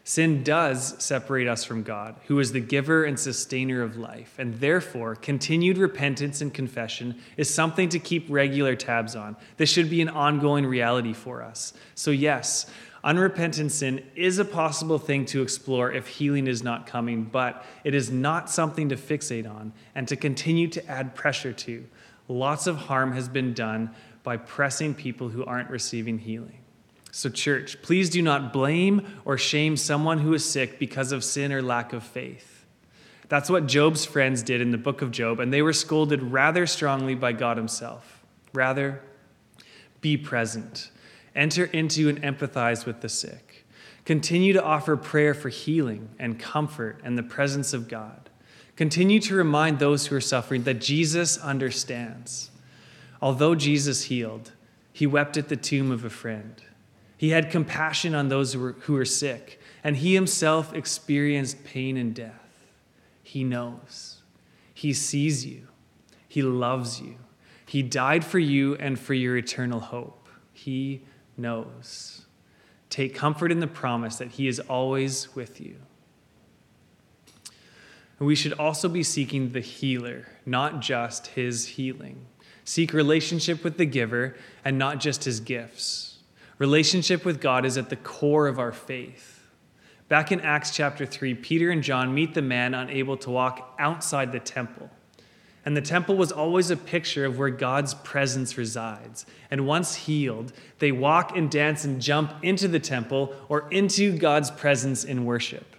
Sin 0.06 0.44
does 0.44 1.02
separate 1.02 1.48
us 1.48 1.64
from 1.64 1.82
God, 1.82 2.16
who 2.28 2.38
is 2.40 2.52
the 2.52 2.60
giver 2.60 3.06
and 3.06 3.18
sustainer 3.18 3.82
of 3.82 3.96
life, 3.96 4.36
and 4.38 4.56
therefore, 4.56 5.16
continued 5.16 5.78
repentance 5.78 6.42
and 6.42 6.54
confession 6.54 7.22
is 7.38 7.50
something 7.50 7.88
to 7.88 8.00
keep 8.00 8.26
regular 8.28 8.76
tabs 8.76 9.16
on. 9.16 9.38
This 9.56 9.70
should 9.70 9.90
be 9.90 10.02
an 10.02 10.10
ongoing 10.10 10.66
reality 10.66 11.14
for 11.14 11.42
us. 11.42 11.74
So, 11.96 12.12
yes, 12.12 12.66
unrepentant 13.02 13.72
sin 13.72 14.06
is 14.14 14.40
a 14.40 14.46
possible 14.46 15.00
thing 15.00 15.26
to 15.28 15.42
explore 15.42 15.94
if 15.94 16.08
healing 16.08 16.48
is 16.48 16.64
not 16.64 16.86
coming, 16.86 17.24
but 17.24 17.66
it 17.86 17.96
is 17.96 18.12
not 18.12 18.50
something 18.50 18.90
to 18.90 18.98
fixate 18.98 19.50
on 19.50 19.72
and 19.96 20.06
to 20.10 20.18
continue 20.18 20.68
to 20.68 20.86
add 20.86 21.16
pressure 21.16 21.54
to. 21.54 21.86
Lots 22.28 22.68
of 22.68 22.76
harm 22.76 23.14
has 23.14 23.30
been 23.30 23.54
done 23.54 23.92
by 24.24 24.38
pressing 24.38 24.96
people 24.96 25.30
who 25.30 25.46
aren't 25.46 25.70
receiving 25.70 26.18
healing. 26.18 26.60
So, 27.12 27.30
church, 27.30 27.82
please 27.82 28.10
do 28.10 28.22
not 28.22 28.52
blame 28.52 29.06
or 29.24 29.38
shame 29.38 29.78
someone 29.78 30.20
who 30.20 30.34
is 30.34 30.44
sick 30.44 30.80
because 30.80 31.12
of 31.12 31.24
sin 31.24 31.54
or 31.54 31.62
lack 31.62 31.94
of 31.94 32.04
faith. 32.04 32.66
That's 33.30 33.50
what 33.50 33.68
Job's 33.68 34.06
friends 34.06 34.42
did 34.42 34.62
in 34.62 34.72
the 34.72 34.78
book 34.78 35.02
of 35.02 35.12
Job, 35.12 35.40
and 35.40 35.54
they 35.54 35.62
were 35.62 35.74
scolded 35.74 36.24
rather 36.24 36.66
strongly 36.66 37.16
by 37.16 37.34
God 37.34 37.58
Himself. 37.58 38.24
Rather, 38.54 39.02
be 40.02 40.18
present, 40.18 40.90
enter 41.36 41.66
into 41.66 42.10
and 42.10 42.22
empathize 42.22 42.86
with 42.86 43.02
the 43.02 43.10
sick. 43.10 43.66
Continue 44.06 44.54
to 44.54 44.64
offer 44.64 44.98
prayer 44.98 45.34
for 45.34 45.50
healing 45.50 46.10
and 46.20 46.40
comfort 46.40 47.00
and 47.04 47.18
the 47.18 47.24
presence 47.24 47.74
of 47.74 47.88
God. 47.88 48.30
Continue 48.76 49.20
to 49.22 49.36
remind 49.36 49.80
those 49.80 50.08
who 50.08 50.16
are 50.16 50.22
suffering 50.22 50.64
that 50.64 50.82
Jesus 50.82 51.38
understands. 51.38 52.50
Although 53.24 53.56
Jesus 53.56 54.04
healed, 54.04 54.52
he 54.92 55.08
wept 55.08 55.38
at 55.38 55.48
the 55.48 55.56
tomb 55.56 55.92
of 55.92 56.04
a 56.04 56.10
friend. 56.10 56.62
He 57.16 57.30
had 57.30 57.50
compassion 57.50 58.14
on 58.14 58.28
those 58.28 58.52
who 58.52 58.60
were, 58.60 58.74
who 58.82 58.94
were 58.94 59.06
sick, 59.06 59.62
and 59.82 59.96
he 59.96 60.14
himself 60.14 60.74
experienced 60.74 61.64
pain 61.64 61.96
and 61.96 62.14
death. 62.14 62.50
He 63.24 63.46
knows. 63.46 64.22
He 64.74 64.92
sees 64.92 65.46
you. 65.46 65.70
He 66.28 66.42
loves 66.42 67.00
you. 67.00 67.16
He 67.66 67.82
died 67.82 68.26
for 68.26 68.40
you 68.40 68.76
and 68.76 69.00
for 69.00 69.14
your 69.14 69.38
eternal 69.38 69.80
hope. 69.80 70.28
He 70.52 71.04
knows. 71.38 72.26
Take 72.90 73.16
comfort 73.16 73.54
in 73.54 73.62
the 73.62 73.68
promise 73.68 74.18
that 74.18 74.32
He 74.32 74.50
is 74.50 74.60
always 74.60 75.34
with 75.34 75.62
you. 75.62 75.78
We 78.20 78.36
should 78.36 78.54
also 78.54 78.90
be 78.90 79.02
seeking 79.02 79.54
the 79.54 79.62
healer, 79.62 80.28
not 80.46 80.82
just 80.82 81.28
His 81.28 81.66
healing. 81.66 82.26
Seek 82.66 82.94
relationship 82.94 83.64
with 83.64 83.78
the 83.78 83.86
giver 83.86 84.36
and 84.64 84.78
not 84.78 85.00
just 85.00 85.26
His 85.26 85.40
gifts. 85.40 86.18
Relationship 86.58 87.26
with 87.26 87.42
God 87.42 87.66
is 87.66 87.78
at 87.78 87.90
the 87.90 87.96
core 87.96 88.48
of 88.48 88.60
our 88.60 88.72
faith. 88.72 89.34
Back 90.08 90.32
in 90.32 90.42
Acts 90.42 90.76
chapter 90.76 91.06
3, 91.06 91.34
Peter 91.36 91.72
and 91.72 91.82
John 91.82 92.14
meet 92.14 92.34
the 92.34 92.42
man 92.42 92.74
unable 92.74 93.18
to 93.18 93.30
walk 93.30 93.76
outside 93.80 94.32
the 94.32 94.40
temple. 94.40 94.90
And 95.66 95.78
the 95.78 95.82
temple 95.82 96.18
was 96.18 96.32
always 96.32 96.70
a 96.70 96.78
picture 96.78 97.26
of 97.26 97.40
where 97.40 97.50
God's 97.50 97.94
presence 97.94 98.58
resides. 98.58 99.26
And 99.50 99.66
once 99.66 99.96
healed, 99.96 100.52
they 100.80 100.92
walk 100.92 101.38
and 101.38 101.50
dance 101.50 101.86
and 101.86 102.02
jump 102.02 102.34
into 102.42 102.68
the 102.68 102.80
temple 102.80 103.34
or 103.48 103.70
into 103.72 104.18
God's 104.18 104.52
presence 104.52 105.04
in 105.04 105.26
worship. 105.26 105.76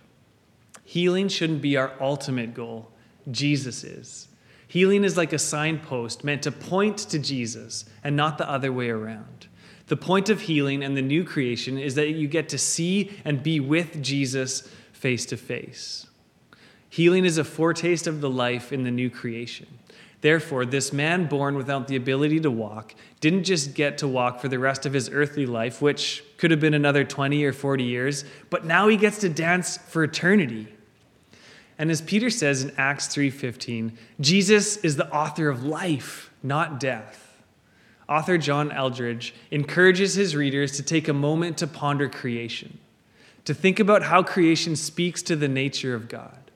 Healing 0.85 1.29
shouldn't 1.29 1.63
be 1.63 1.77
our 1.77 1.93
ultimate 2.01 2.55
goal, 2.55 2.91
Jesus 3.31 3.85
is. 3.85 4.29
Healing 4.67 5.05
is 5.05 5.17
like 5.17 5.33
a 5.33 5.39
signpost 5.39 6.25
meant 6.25 6.43
to 6.43 6.53
point 6.53 6.99
to 6.99 7.19
Jesus 7.19 7.85
and 8.03 8.17
not 8.17 8.39
the 8.39 8.49
other 8.49 8.73
way 8.73 8.91
around. 8.91 9.49
The 9.87 9.97
point 9.97 10.31
of 10.31 10.43
healing 10.43 10.83
and 10.83 10.97
the 10.97 11.03
new 11.03 11.25
creation 11.25 11.79
is 11.79 11.95
that 11.97 12.11
you 12.11 12.27
get 12.27 12.49
to 12.51 12.59
see 12.59 13.19
and 13.25 13.43
be 13.43 13.61
with 13.61 14.03
Jesus 14.03 14.69
face 14.93 15.27
to 15.27 15.37
face. 15.37 16.07
Healing 16.89 17.25
is 17.25 17.39
a 17.39 17.45
foretaste 17.45 18.07
of 18.07 18.21
the 18.21 18.31
life 18.31 18.73
in 18.73 18.85
the 18.85 18.91
new 18.91 19.11
creation. 19.11 19.67
Therefore, 20.23 20.65
this 20.65 20.91
man 20.91 21.27
born 21.27 21.55
without 21.55 21.87
the 21.87 21.97
ability 21.97 22.41
to 22.41 22.51
walk 22.51 22.95
didn't 23.21 23.45
just 23.45 23.75
get 23.75 23.99
to 23.99 24.09
walk 24.09 24.41
for 24.41 24.49
the 24.49 24.59
rest 24.59 24.87
of 24.87 24.95
his 24.95 25.11
earthly 25.11 25.45
life, 25.45 25.83
which 25.83 26.25
could 26.39 26.51
have 26.51 26.61
been 26.61 26.73
another 26.73 27.05
20 27.05 27.45
or 27.45 27.53
40 27.53 27.85
years, 27.85 28.25
but 28.49 28.65
now 28.65 28.89
he 28.89 28.97
gets 28.97 29.19
to 29.19 29.29
dance 29.29 29.77
for 29.77 30.03
eternity. 30.03 30.75
And 31.79 31.91
as 31.91 32.01
Peter 32.01 32.31
says 32.31 32.63
in 32.63 32.73
Acts 32.77 33.09
3:15, 33.09 33.93
Jesus 34.21 34.77
is 34.79 34.97
the 34.97 35.11
author 35.13 35.49
of 35.49 35.65
life, 35.65 36.31
not 36.43 36.79
death. 36.79 37.43
Author 38.09 38.39
John 38.39 38.71
Eldredge 38.71 39.35
encourages 39.51 40.15
his 40.15 40.37
readers 40.37 40.73
to 40.73 40.83
take 40.83 41.09
a 41.09 41.15
moment 41.15 41.57
to 41.59 41.67
ponder 41.67 42.09
creation, 42.09 42.79
to 43.45 43.55
think 43.55 43.81
about 43.81 44.05
how 44.05 44.23
creation 44.23 44.77
speaks 44.77 45.23
to 45.23 45.37
the 45.37 45.49
nature 45.49 45.95
of 45.95 46.09
God. 46.09 46.51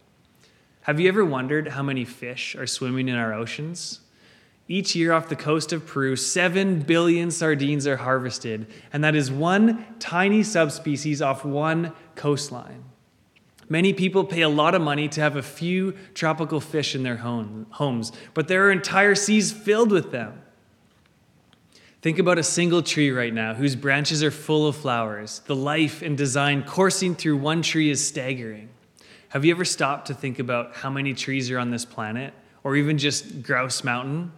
Have 0.82 1.00
you 1.00 1.08
ever 1.08 1.24
wondered 1.24 1.68
how 1.68 1.82
many 1.82 2.04
fish 2.04 2.54
are 2.54 2.66
swimming 2.66 3.08
in 3.08 3.14
our 3.14 3.34
oceans? 3.34 4.00
Each 4.68 4.94
year 4.94 5.12
off 5.12 5.30
the 5.30 5.36
coast 5.36 5.72
of 5.72 5.86
Peru, 5.86 6.14
7 6.14 6.80
billion 6.80 7.30
sardines 7.30 7.86
are 7.86 7.96
harvested, 7.96 8.66
and 8.92 9.02
that 9.02 9.14
is 9.14 9.30
one 9.30 9.84
tiny 9.98 10.42
subspecies 10.42 11.22
off 11.22 11.44
one 11.44 11.92
coastline. 12.14 12.84
Many 13.68 13.92
people 13.92 14.24
pay 14.24 14.40
a 14.40 14.48
lot 14.48 14.74
of 14.74 14.80
money 14.80 15.08
to 15.08 15.20
have 15.20 15.36
a 15.36 15.42
few 15.42 15.92
tropical 16.14 16.60
fish 16.60 16.94
in 16.94 17.02
their 17.02 17.18
home, 17.18 17.66
homes, 17.70 18.12
but 18.32 18.48
there 18.48 18.66
are 18.66 18.70
entire 18.70 19.14
seas 19.14 19.52
filled 19.52 19.92
with 19.92 20.10
them. 20.10 20.42
Think 22.00 22.18
about 22.18 22.38
a 22.38 22.44
single 22.44 22.82
tree 22.82 23.10
right 23.10 23.34
now 23.34 23.54
whose 23.54 23.74
branches 23.74 24.22
are 24.22 24.30
full 24.30 24.68
of 24.68 24.76
flowers. 24.76 25.40
The 25.46 25.56
life 25.56 26.00
and 26.00 26.16
design 26.16 26.62
coursing 26.62 27.14
through 27.14 27.38
one 27.38 27.60
tree 27.60 27.90
is 27.90 28.06
staggering. 28.06 28.68
Have 29.30 29.44
you 29.44 29.50
ever 29.50 29.64
stopped 29.64 30.06
to 30.06 30.14
think 30.14 30.38
about 30.38 30.76
how 30.76 30.90
many 30.90 31.12
trees 31.12 31.50
are 31.50 31.58
on 31.58 31.70
this 31.70 31.84
planet, 31.84 32.32
or 32.64 32.76
even 32.76 32.96
just 32.96 33.42
Grouse 33.42 33.84
Mountain? 33.84 34.32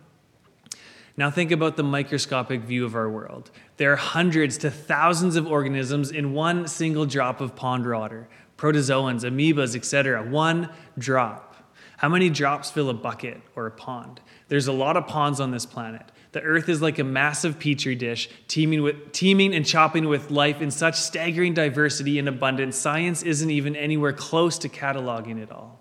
Now 1.16 1.30
think 1.30 1.50
about 1.50 1.76
the 1.76 1.82
microscopic 1.82 2.62
view 2.62 2.86
of 2.86 2.94
our 2.94 3.10
world. 3.10 3.50
There 3.76 3.92
are 3.92 3.96
hundreds 3.96 4.56
to 4.58 4.70
thousands 4.70 5.36
of 5.36 5.46
organisms 5.46 6.10
in 6.10 6.32
one 6.32 6.66
single 6.66 7.04
drop 7.04 7.42
of 7.42 7.54
pond 7.54 7.88
water 7.88 8.26
protozoans, 8.60 9.24
amoebas, 9.24 9.74
etc. 9.74 10.22
One 10.22 10.68
drop. 10.98 11.56
How 11.96 12.10
many 12.10 12.28
drops 12.28 12.70
fill 12.70 12.90
a 12.90 12.94
bucket 12.94 13.40
or 13.56 13.66
a 13.66 13.70
pond? 13.70 14.20
There's 14.48 14.66
a 14.66 14.72
lot 14.72 14.98
of 14.98 15.06
ponds 15.06 15.40
on 15.40 15.50
this 15.50 15.64
planet. 15.64 16.12
The 16.32 16.42
earth 16.42 16.68
is 16.68 16.82
like 16.82 16.98
a 16.98 17.04
massive 17.04 17.58
petri 17.58 17.94
dish, 17.94 18.28
teeming, 18.48 18.82
with, 18.82 19.12
teeming 19.12 19.54
and 19.54 19.64
chopping 19.64 20.08
with 20.08 20.30
life 20.30 20.60
in 20.60 20.70
such 20.70 20.96
staggering 20.96 21.54
diversity 21.54 22.18
and 22.18 22.28
abundance, 22.28 22.76
science 22.76 23.22
isn't 23.22 23.50
even 23.50 23.74
anywhere 23.74 24.12
close 24.12 24.58
to 24.58 24.68
cataloging 24.68 25.42
it 25.42 25.50
all. 25.50 25.80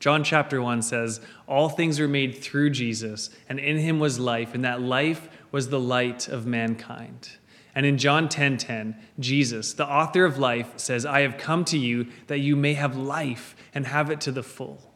John 0.00 0.24
chapter 0.24 0.60
1 0.60 0.82
says, 0.82 1.20
All 1.46 1.68
things 1.68 2.00
were 2.00 2.08
made 2.08 2.36
through 2.36 2.70
Jesus, 2.70 3.30
and 3.48 3.58
in 3.60 3.78
him 3.78 4.00
was 4.00 4.18
life, 4.18 4.54
and 4.54 4.64
that 4.64 4.82
life 4.82 5.28
was 5.52 5.68
the 5.68 5.80
light 5.80 6.28
of 6.28 6.46
mankind. 6.46 7.30
And 7.74 7.84
in 7.84 7.98
John 7.98 8.28
10:10, 8.28 8.30
10, 8.30 8.56
10, 8.58 8.96
Jesus, 9.18 9.72
the 9.72 9.86
author 9.86 10.24
of 10.24 10.38
life, 10.38 10.72
says, 10.76 11.04
I 11.04 11.20
have 11.20 11.38
come 11.38 11.64
to 11.66 11.78
you 11.78 12.06
that 12.28 12.38
you 12.38 12.56
may 12.56 12.74
have 12.74 12.96
life 12.96 13.56
and 13.74 13.86
have 13.86 14.10
it 14.10 14.20
to 14.22 14.32
the 14.32 14.42
full. 14.42 14.92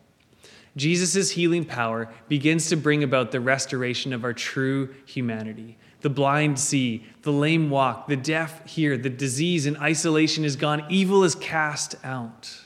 Jesus' 0.76 1.30
healing 1.32 1.64
power 1.64 2.08
begins 2.28 2.68
to 2.68 2.76
bring 2.76 3.02
about 3.02 3.32
the 3.32 3.40
restoration 3.40 4.12
of 4.12 4.22
our 4.22 4.32
true 4.32 4.94
humanity. 5.06 5.76
The 6.02 6.10
blind 6.10 6.60
see, 6.60 7.04
the 7.22 7.32
lame 7.32 7.70
walk, 7.70 8.06
the 8.06 8.16
deaf 8.16 8.64
hear, 8.64 8.96
the 8.96 9.10
disease 9.10 9.66
and 9.66 9.76
isolation 9.78 10.44
is 10.44 10.54
gone, 10.54 10.84
evil 10.88 11.24
is 11.24 11.34
cast 11.34 11.96
out. 12.04 12.60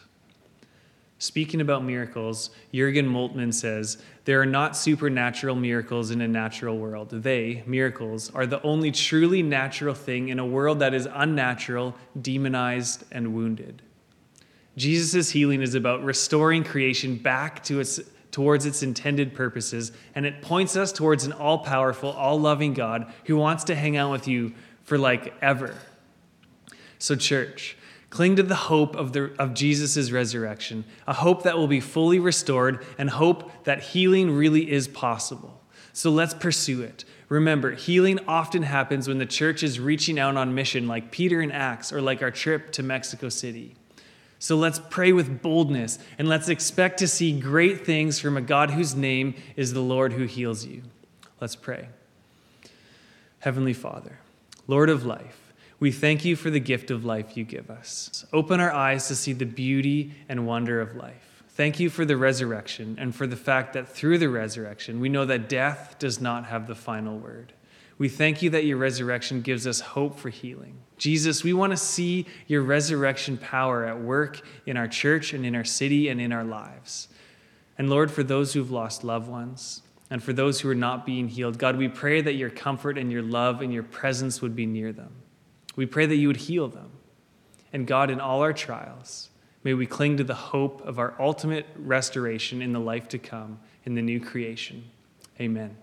Speaking 1.23 1.61
about 1.61 1.85
miracles, 1.85 2.51
Jurgen 2.75 3.07
Moltmann 3.07 3.55
says, 3.55 4.03
There 4.25 4.41
are 4.41 4.47
not 4.47 4.77
supernatural 4.77 5.55
miracles 5.55 6.11
in 6.11 6.21
a 6.21 6.27
natural 6.27 6.77
world. 6.77 7.11
They, 7.11 7.63
miracles, 7.65 8.35
are 8.35 8.45
the 8.45 8.61
only 8.63 8.91
truly 8.91 9.41
natural 9.41 9.95
thing 9.95 10.31
in 10.31 10.41
a 10.41 10.45
world 10.45 10.81
that 10.81 10.95
is 10.95 11.07
unnatural, 11.15 11.95
demonized, 12.21 13.05
and 13.13 13.35
wounded. 13.35 13.83
Jesus' 14.77 15.31
healing 15.31 15.63
is 15.63 15.77
about 15.77 16.03
restoring 16.03 16.65
creation 16.65 17.15
back 17.15 17.63
to 17.67 17.79
its, 17.79 18.01
towards 18.33 18.67
its 18.67 18.83
intended 18.83 19.33
purposes, 19.33 19.93
and 20.17 20.27
it 20.27 20.43
points 20.43 20.75
us 20.75 20.91
towards 20.91 21.25
an 21.25 21.31
all 21.31 21.61
powerful, 21.61 22.11
all 22.11 22.41
loving 22.41 22.75
God 22.75 23.13
who 23.27 23.37
wants 23.37 23.63
to 23.65 23.77
hang 23.77 23.97
out 23.97 24.11
with 24.11 24.27
you 24.27 24.55
for 24.83 24.99
like 24.99 25.33
ever. 25.41 25.77
So, 26.99 27.15
church, 27.15 27.77
cling 28.13 28.37
to 28.37 28.43
the 28.43 28.55
hope 28.55 28.95
of, 28.95 29.17
of 29.17 29.55
Jesus' 29.55 30.11
resurrection, 30.13 30.85
a 31.09 31.15
hope 31.15 31.45
that 31.45 31.57
will 31.57 31.67
be 31.67 31.81
fully 31.81 32.19
restored, 32.19 32.85
and 32.99 33.09
hope 33.09 33.65
that 33.65 33.83
healing 33.83 34.31
really 34.31 34.71
is 34.71 34.87
possible. 34.87 35.61
So, 35.95 36.11
let's 36.11 36.35
pursue 36.35 36.83
it. 36.83 37.05
Remember, 37.31 37.73
healing 37.73 38.21
often 38.29 38.63
happens 38.63 39.09
when 39.09 39.17
the 39.17 39.25
church 39.25 39.63
is 39.63 39.81
reaching 39.81 40.19
out 40.19 40.37
on 40.37 40.55
mission, 40.55 40.87
like 40.87 41.11
Peter 41.11 41.41
in 41.41 41.51
Acts, 41.51 41.91
or 41.91 42.03
like 42.03 42.21
our 42.21 42.31
trip 42.31 42.71
to 42.73 42.83
Mexico 42.83 43.31
City. 43.31 43.75
So 44.43 44.57
let's 44.57 44.81
pray 44.91 45.13
with 45.13 45.41
boldness 45.41 46.01
and 46.19 46.29
let's 46.29 46.49
expect 46.49 46.99
to 46.99 47.07
see 47.07 47.39
great 47.39 47.87
things 47.87 48.19
from 48.19 48.37
a 48.37 48.41
God 48.41 48.73
whose 48.73 48.93
name 48.93 49.37
is 49.55 49.73
the 49.73 49.81
Lord 49.81 50.15
who 50.15 50.25
heals 50.25 50.67
you. 50.67 50.83
Let's 51.41 51.55
pray. 51.55 51.91
Heavenly 53.39 53.73
Father, 53.73 54.19
Lord 54.67 54.91
of 54.91 55.07
life, 55.07 55.42
we 55.83 55.91
thank 55.91 56.25
you 56.25 56.37
for 56.37 56.49
the 56.49 56.61
gift 56.61 56.93
of 56.93 57.05
life 57.05 57.37
you 57.37 57.43
give 57.43 57.69
us. 57.69 58.25
Open 58.33 58.61
our 58.61 58.73
eyes 58.73 59.09
to 59.09 59.17
see 59.17 59.33
the 59.33 59.45
beauty 59.45 60.13
and 60.29 60.47
wonder 60.47 60.81
of 60.81 60.95
life. 60.95 61.43
Thank 61.57 61.81
you 61.81 61.91
for 61.91 62.05
the 62.05 62.17
resurrection 62.17 62.97
and 63.01 63.13
for 63.13 63.27
the 63.27 63.35
fact 63.35 63.73
that 63.73 63.89
through 63.89 64.19
the 64.19 64.29
resurrection, 64.29 65.01
we 65.01 65.09
know 65.09 65.25
that 65.25 65.49
death 65.49 65.97
does 65.99 66.21
not 66.21 66.45
have 66.45 66.69
the 66.69 66.77
final 66.77 67.19
word. 67.19 67.53
We 67.99 68.09
thank 68.09 68.43
you 68.43 68.51
that 68.51 68.65
your 68.65 68.77
resurrection 68.77 69.41
gives 69.41 69.67
us 69.67 69.81
hope 69.81 70.21
for 70.21 70.29
healing. 70.29 70.79
Jesus, 70.99 71.43
we 71.43 71.53
want 71.53 71.73
to 71.73 71.77
see 71.77 72.27
your 72.47 72.63
resurrection 72.63 73.37
power 73.37 73.85
at 73.85 74.01
work 74.01 74.41
in 74.67 74.77
our 74.77 74.87
church 74.87 75.33
and 75.33 75.45
in 75.45 75.57
our 75.57 75.65
city 75.65 76.11
and 76.11 76.21
in 76.21 76.31
our 76.31 76.45
lives. 76.45 77.09
And 77.77 77.91
Lord, 77.91 78.13
for 78.13 78.23
those 78.23 78.53
who've 78.53 78.71
lost 78.71 79.03
loved 79.03 79.29
ones 79.29 79.83
and 80.11 80.23
for 80.23 80.33
those 80.33 80.61
who 80.61 80.71
are 80.71 80.77
not 80.77 81.05
being 81.05 81.27
healed, 81.27 81.59
God, 81.59 81.77
we 81.77 81.89
pray 81.89 82.21
that 82.21 82.35
your 82.35 82.51
comfort 82.51 82.97
and 82.97 83.11
your 83.11 83.23
love 83.23 83.63
and 83.63 83.73
your 83.73 83.83
presence 83.83 84.41
would 84.41 84.55
be 84.55 84.65
near 84.65 84.93
them. 84.93 85.22
We 85.77 85.87
pray 85.87 86.07
that 86.07 86.17
you 86.17 86.29
would 86.29 86.37
heal 86.37 86.69
them. 86.69 86.91
And 87.73 87.87
God, 87.87 88.11
in 88.11 88.21
all 88.21 88.43
our 88.43 88.53
trials, 88.53 89.31
may 89.65 89.75
we 89.75 89.87
cling 89.87 90.19
to 90.19 90.25
the 90.25 90.35
hope 90.35 90.87
of 90.87 90.99
our 90.99 91.15
ultimate 91.19 91.67
restoration 91.77 92.61
in 92.61 92.73
the 92.73 92.81
life 92.81 93.09
to 93.09 93.19
come, 93.19 93.61
in 93.85 93.95
the 93.95 94.03
new 94.03 94.21
creation. 94.21 94.85
Amen. 95.41 95.77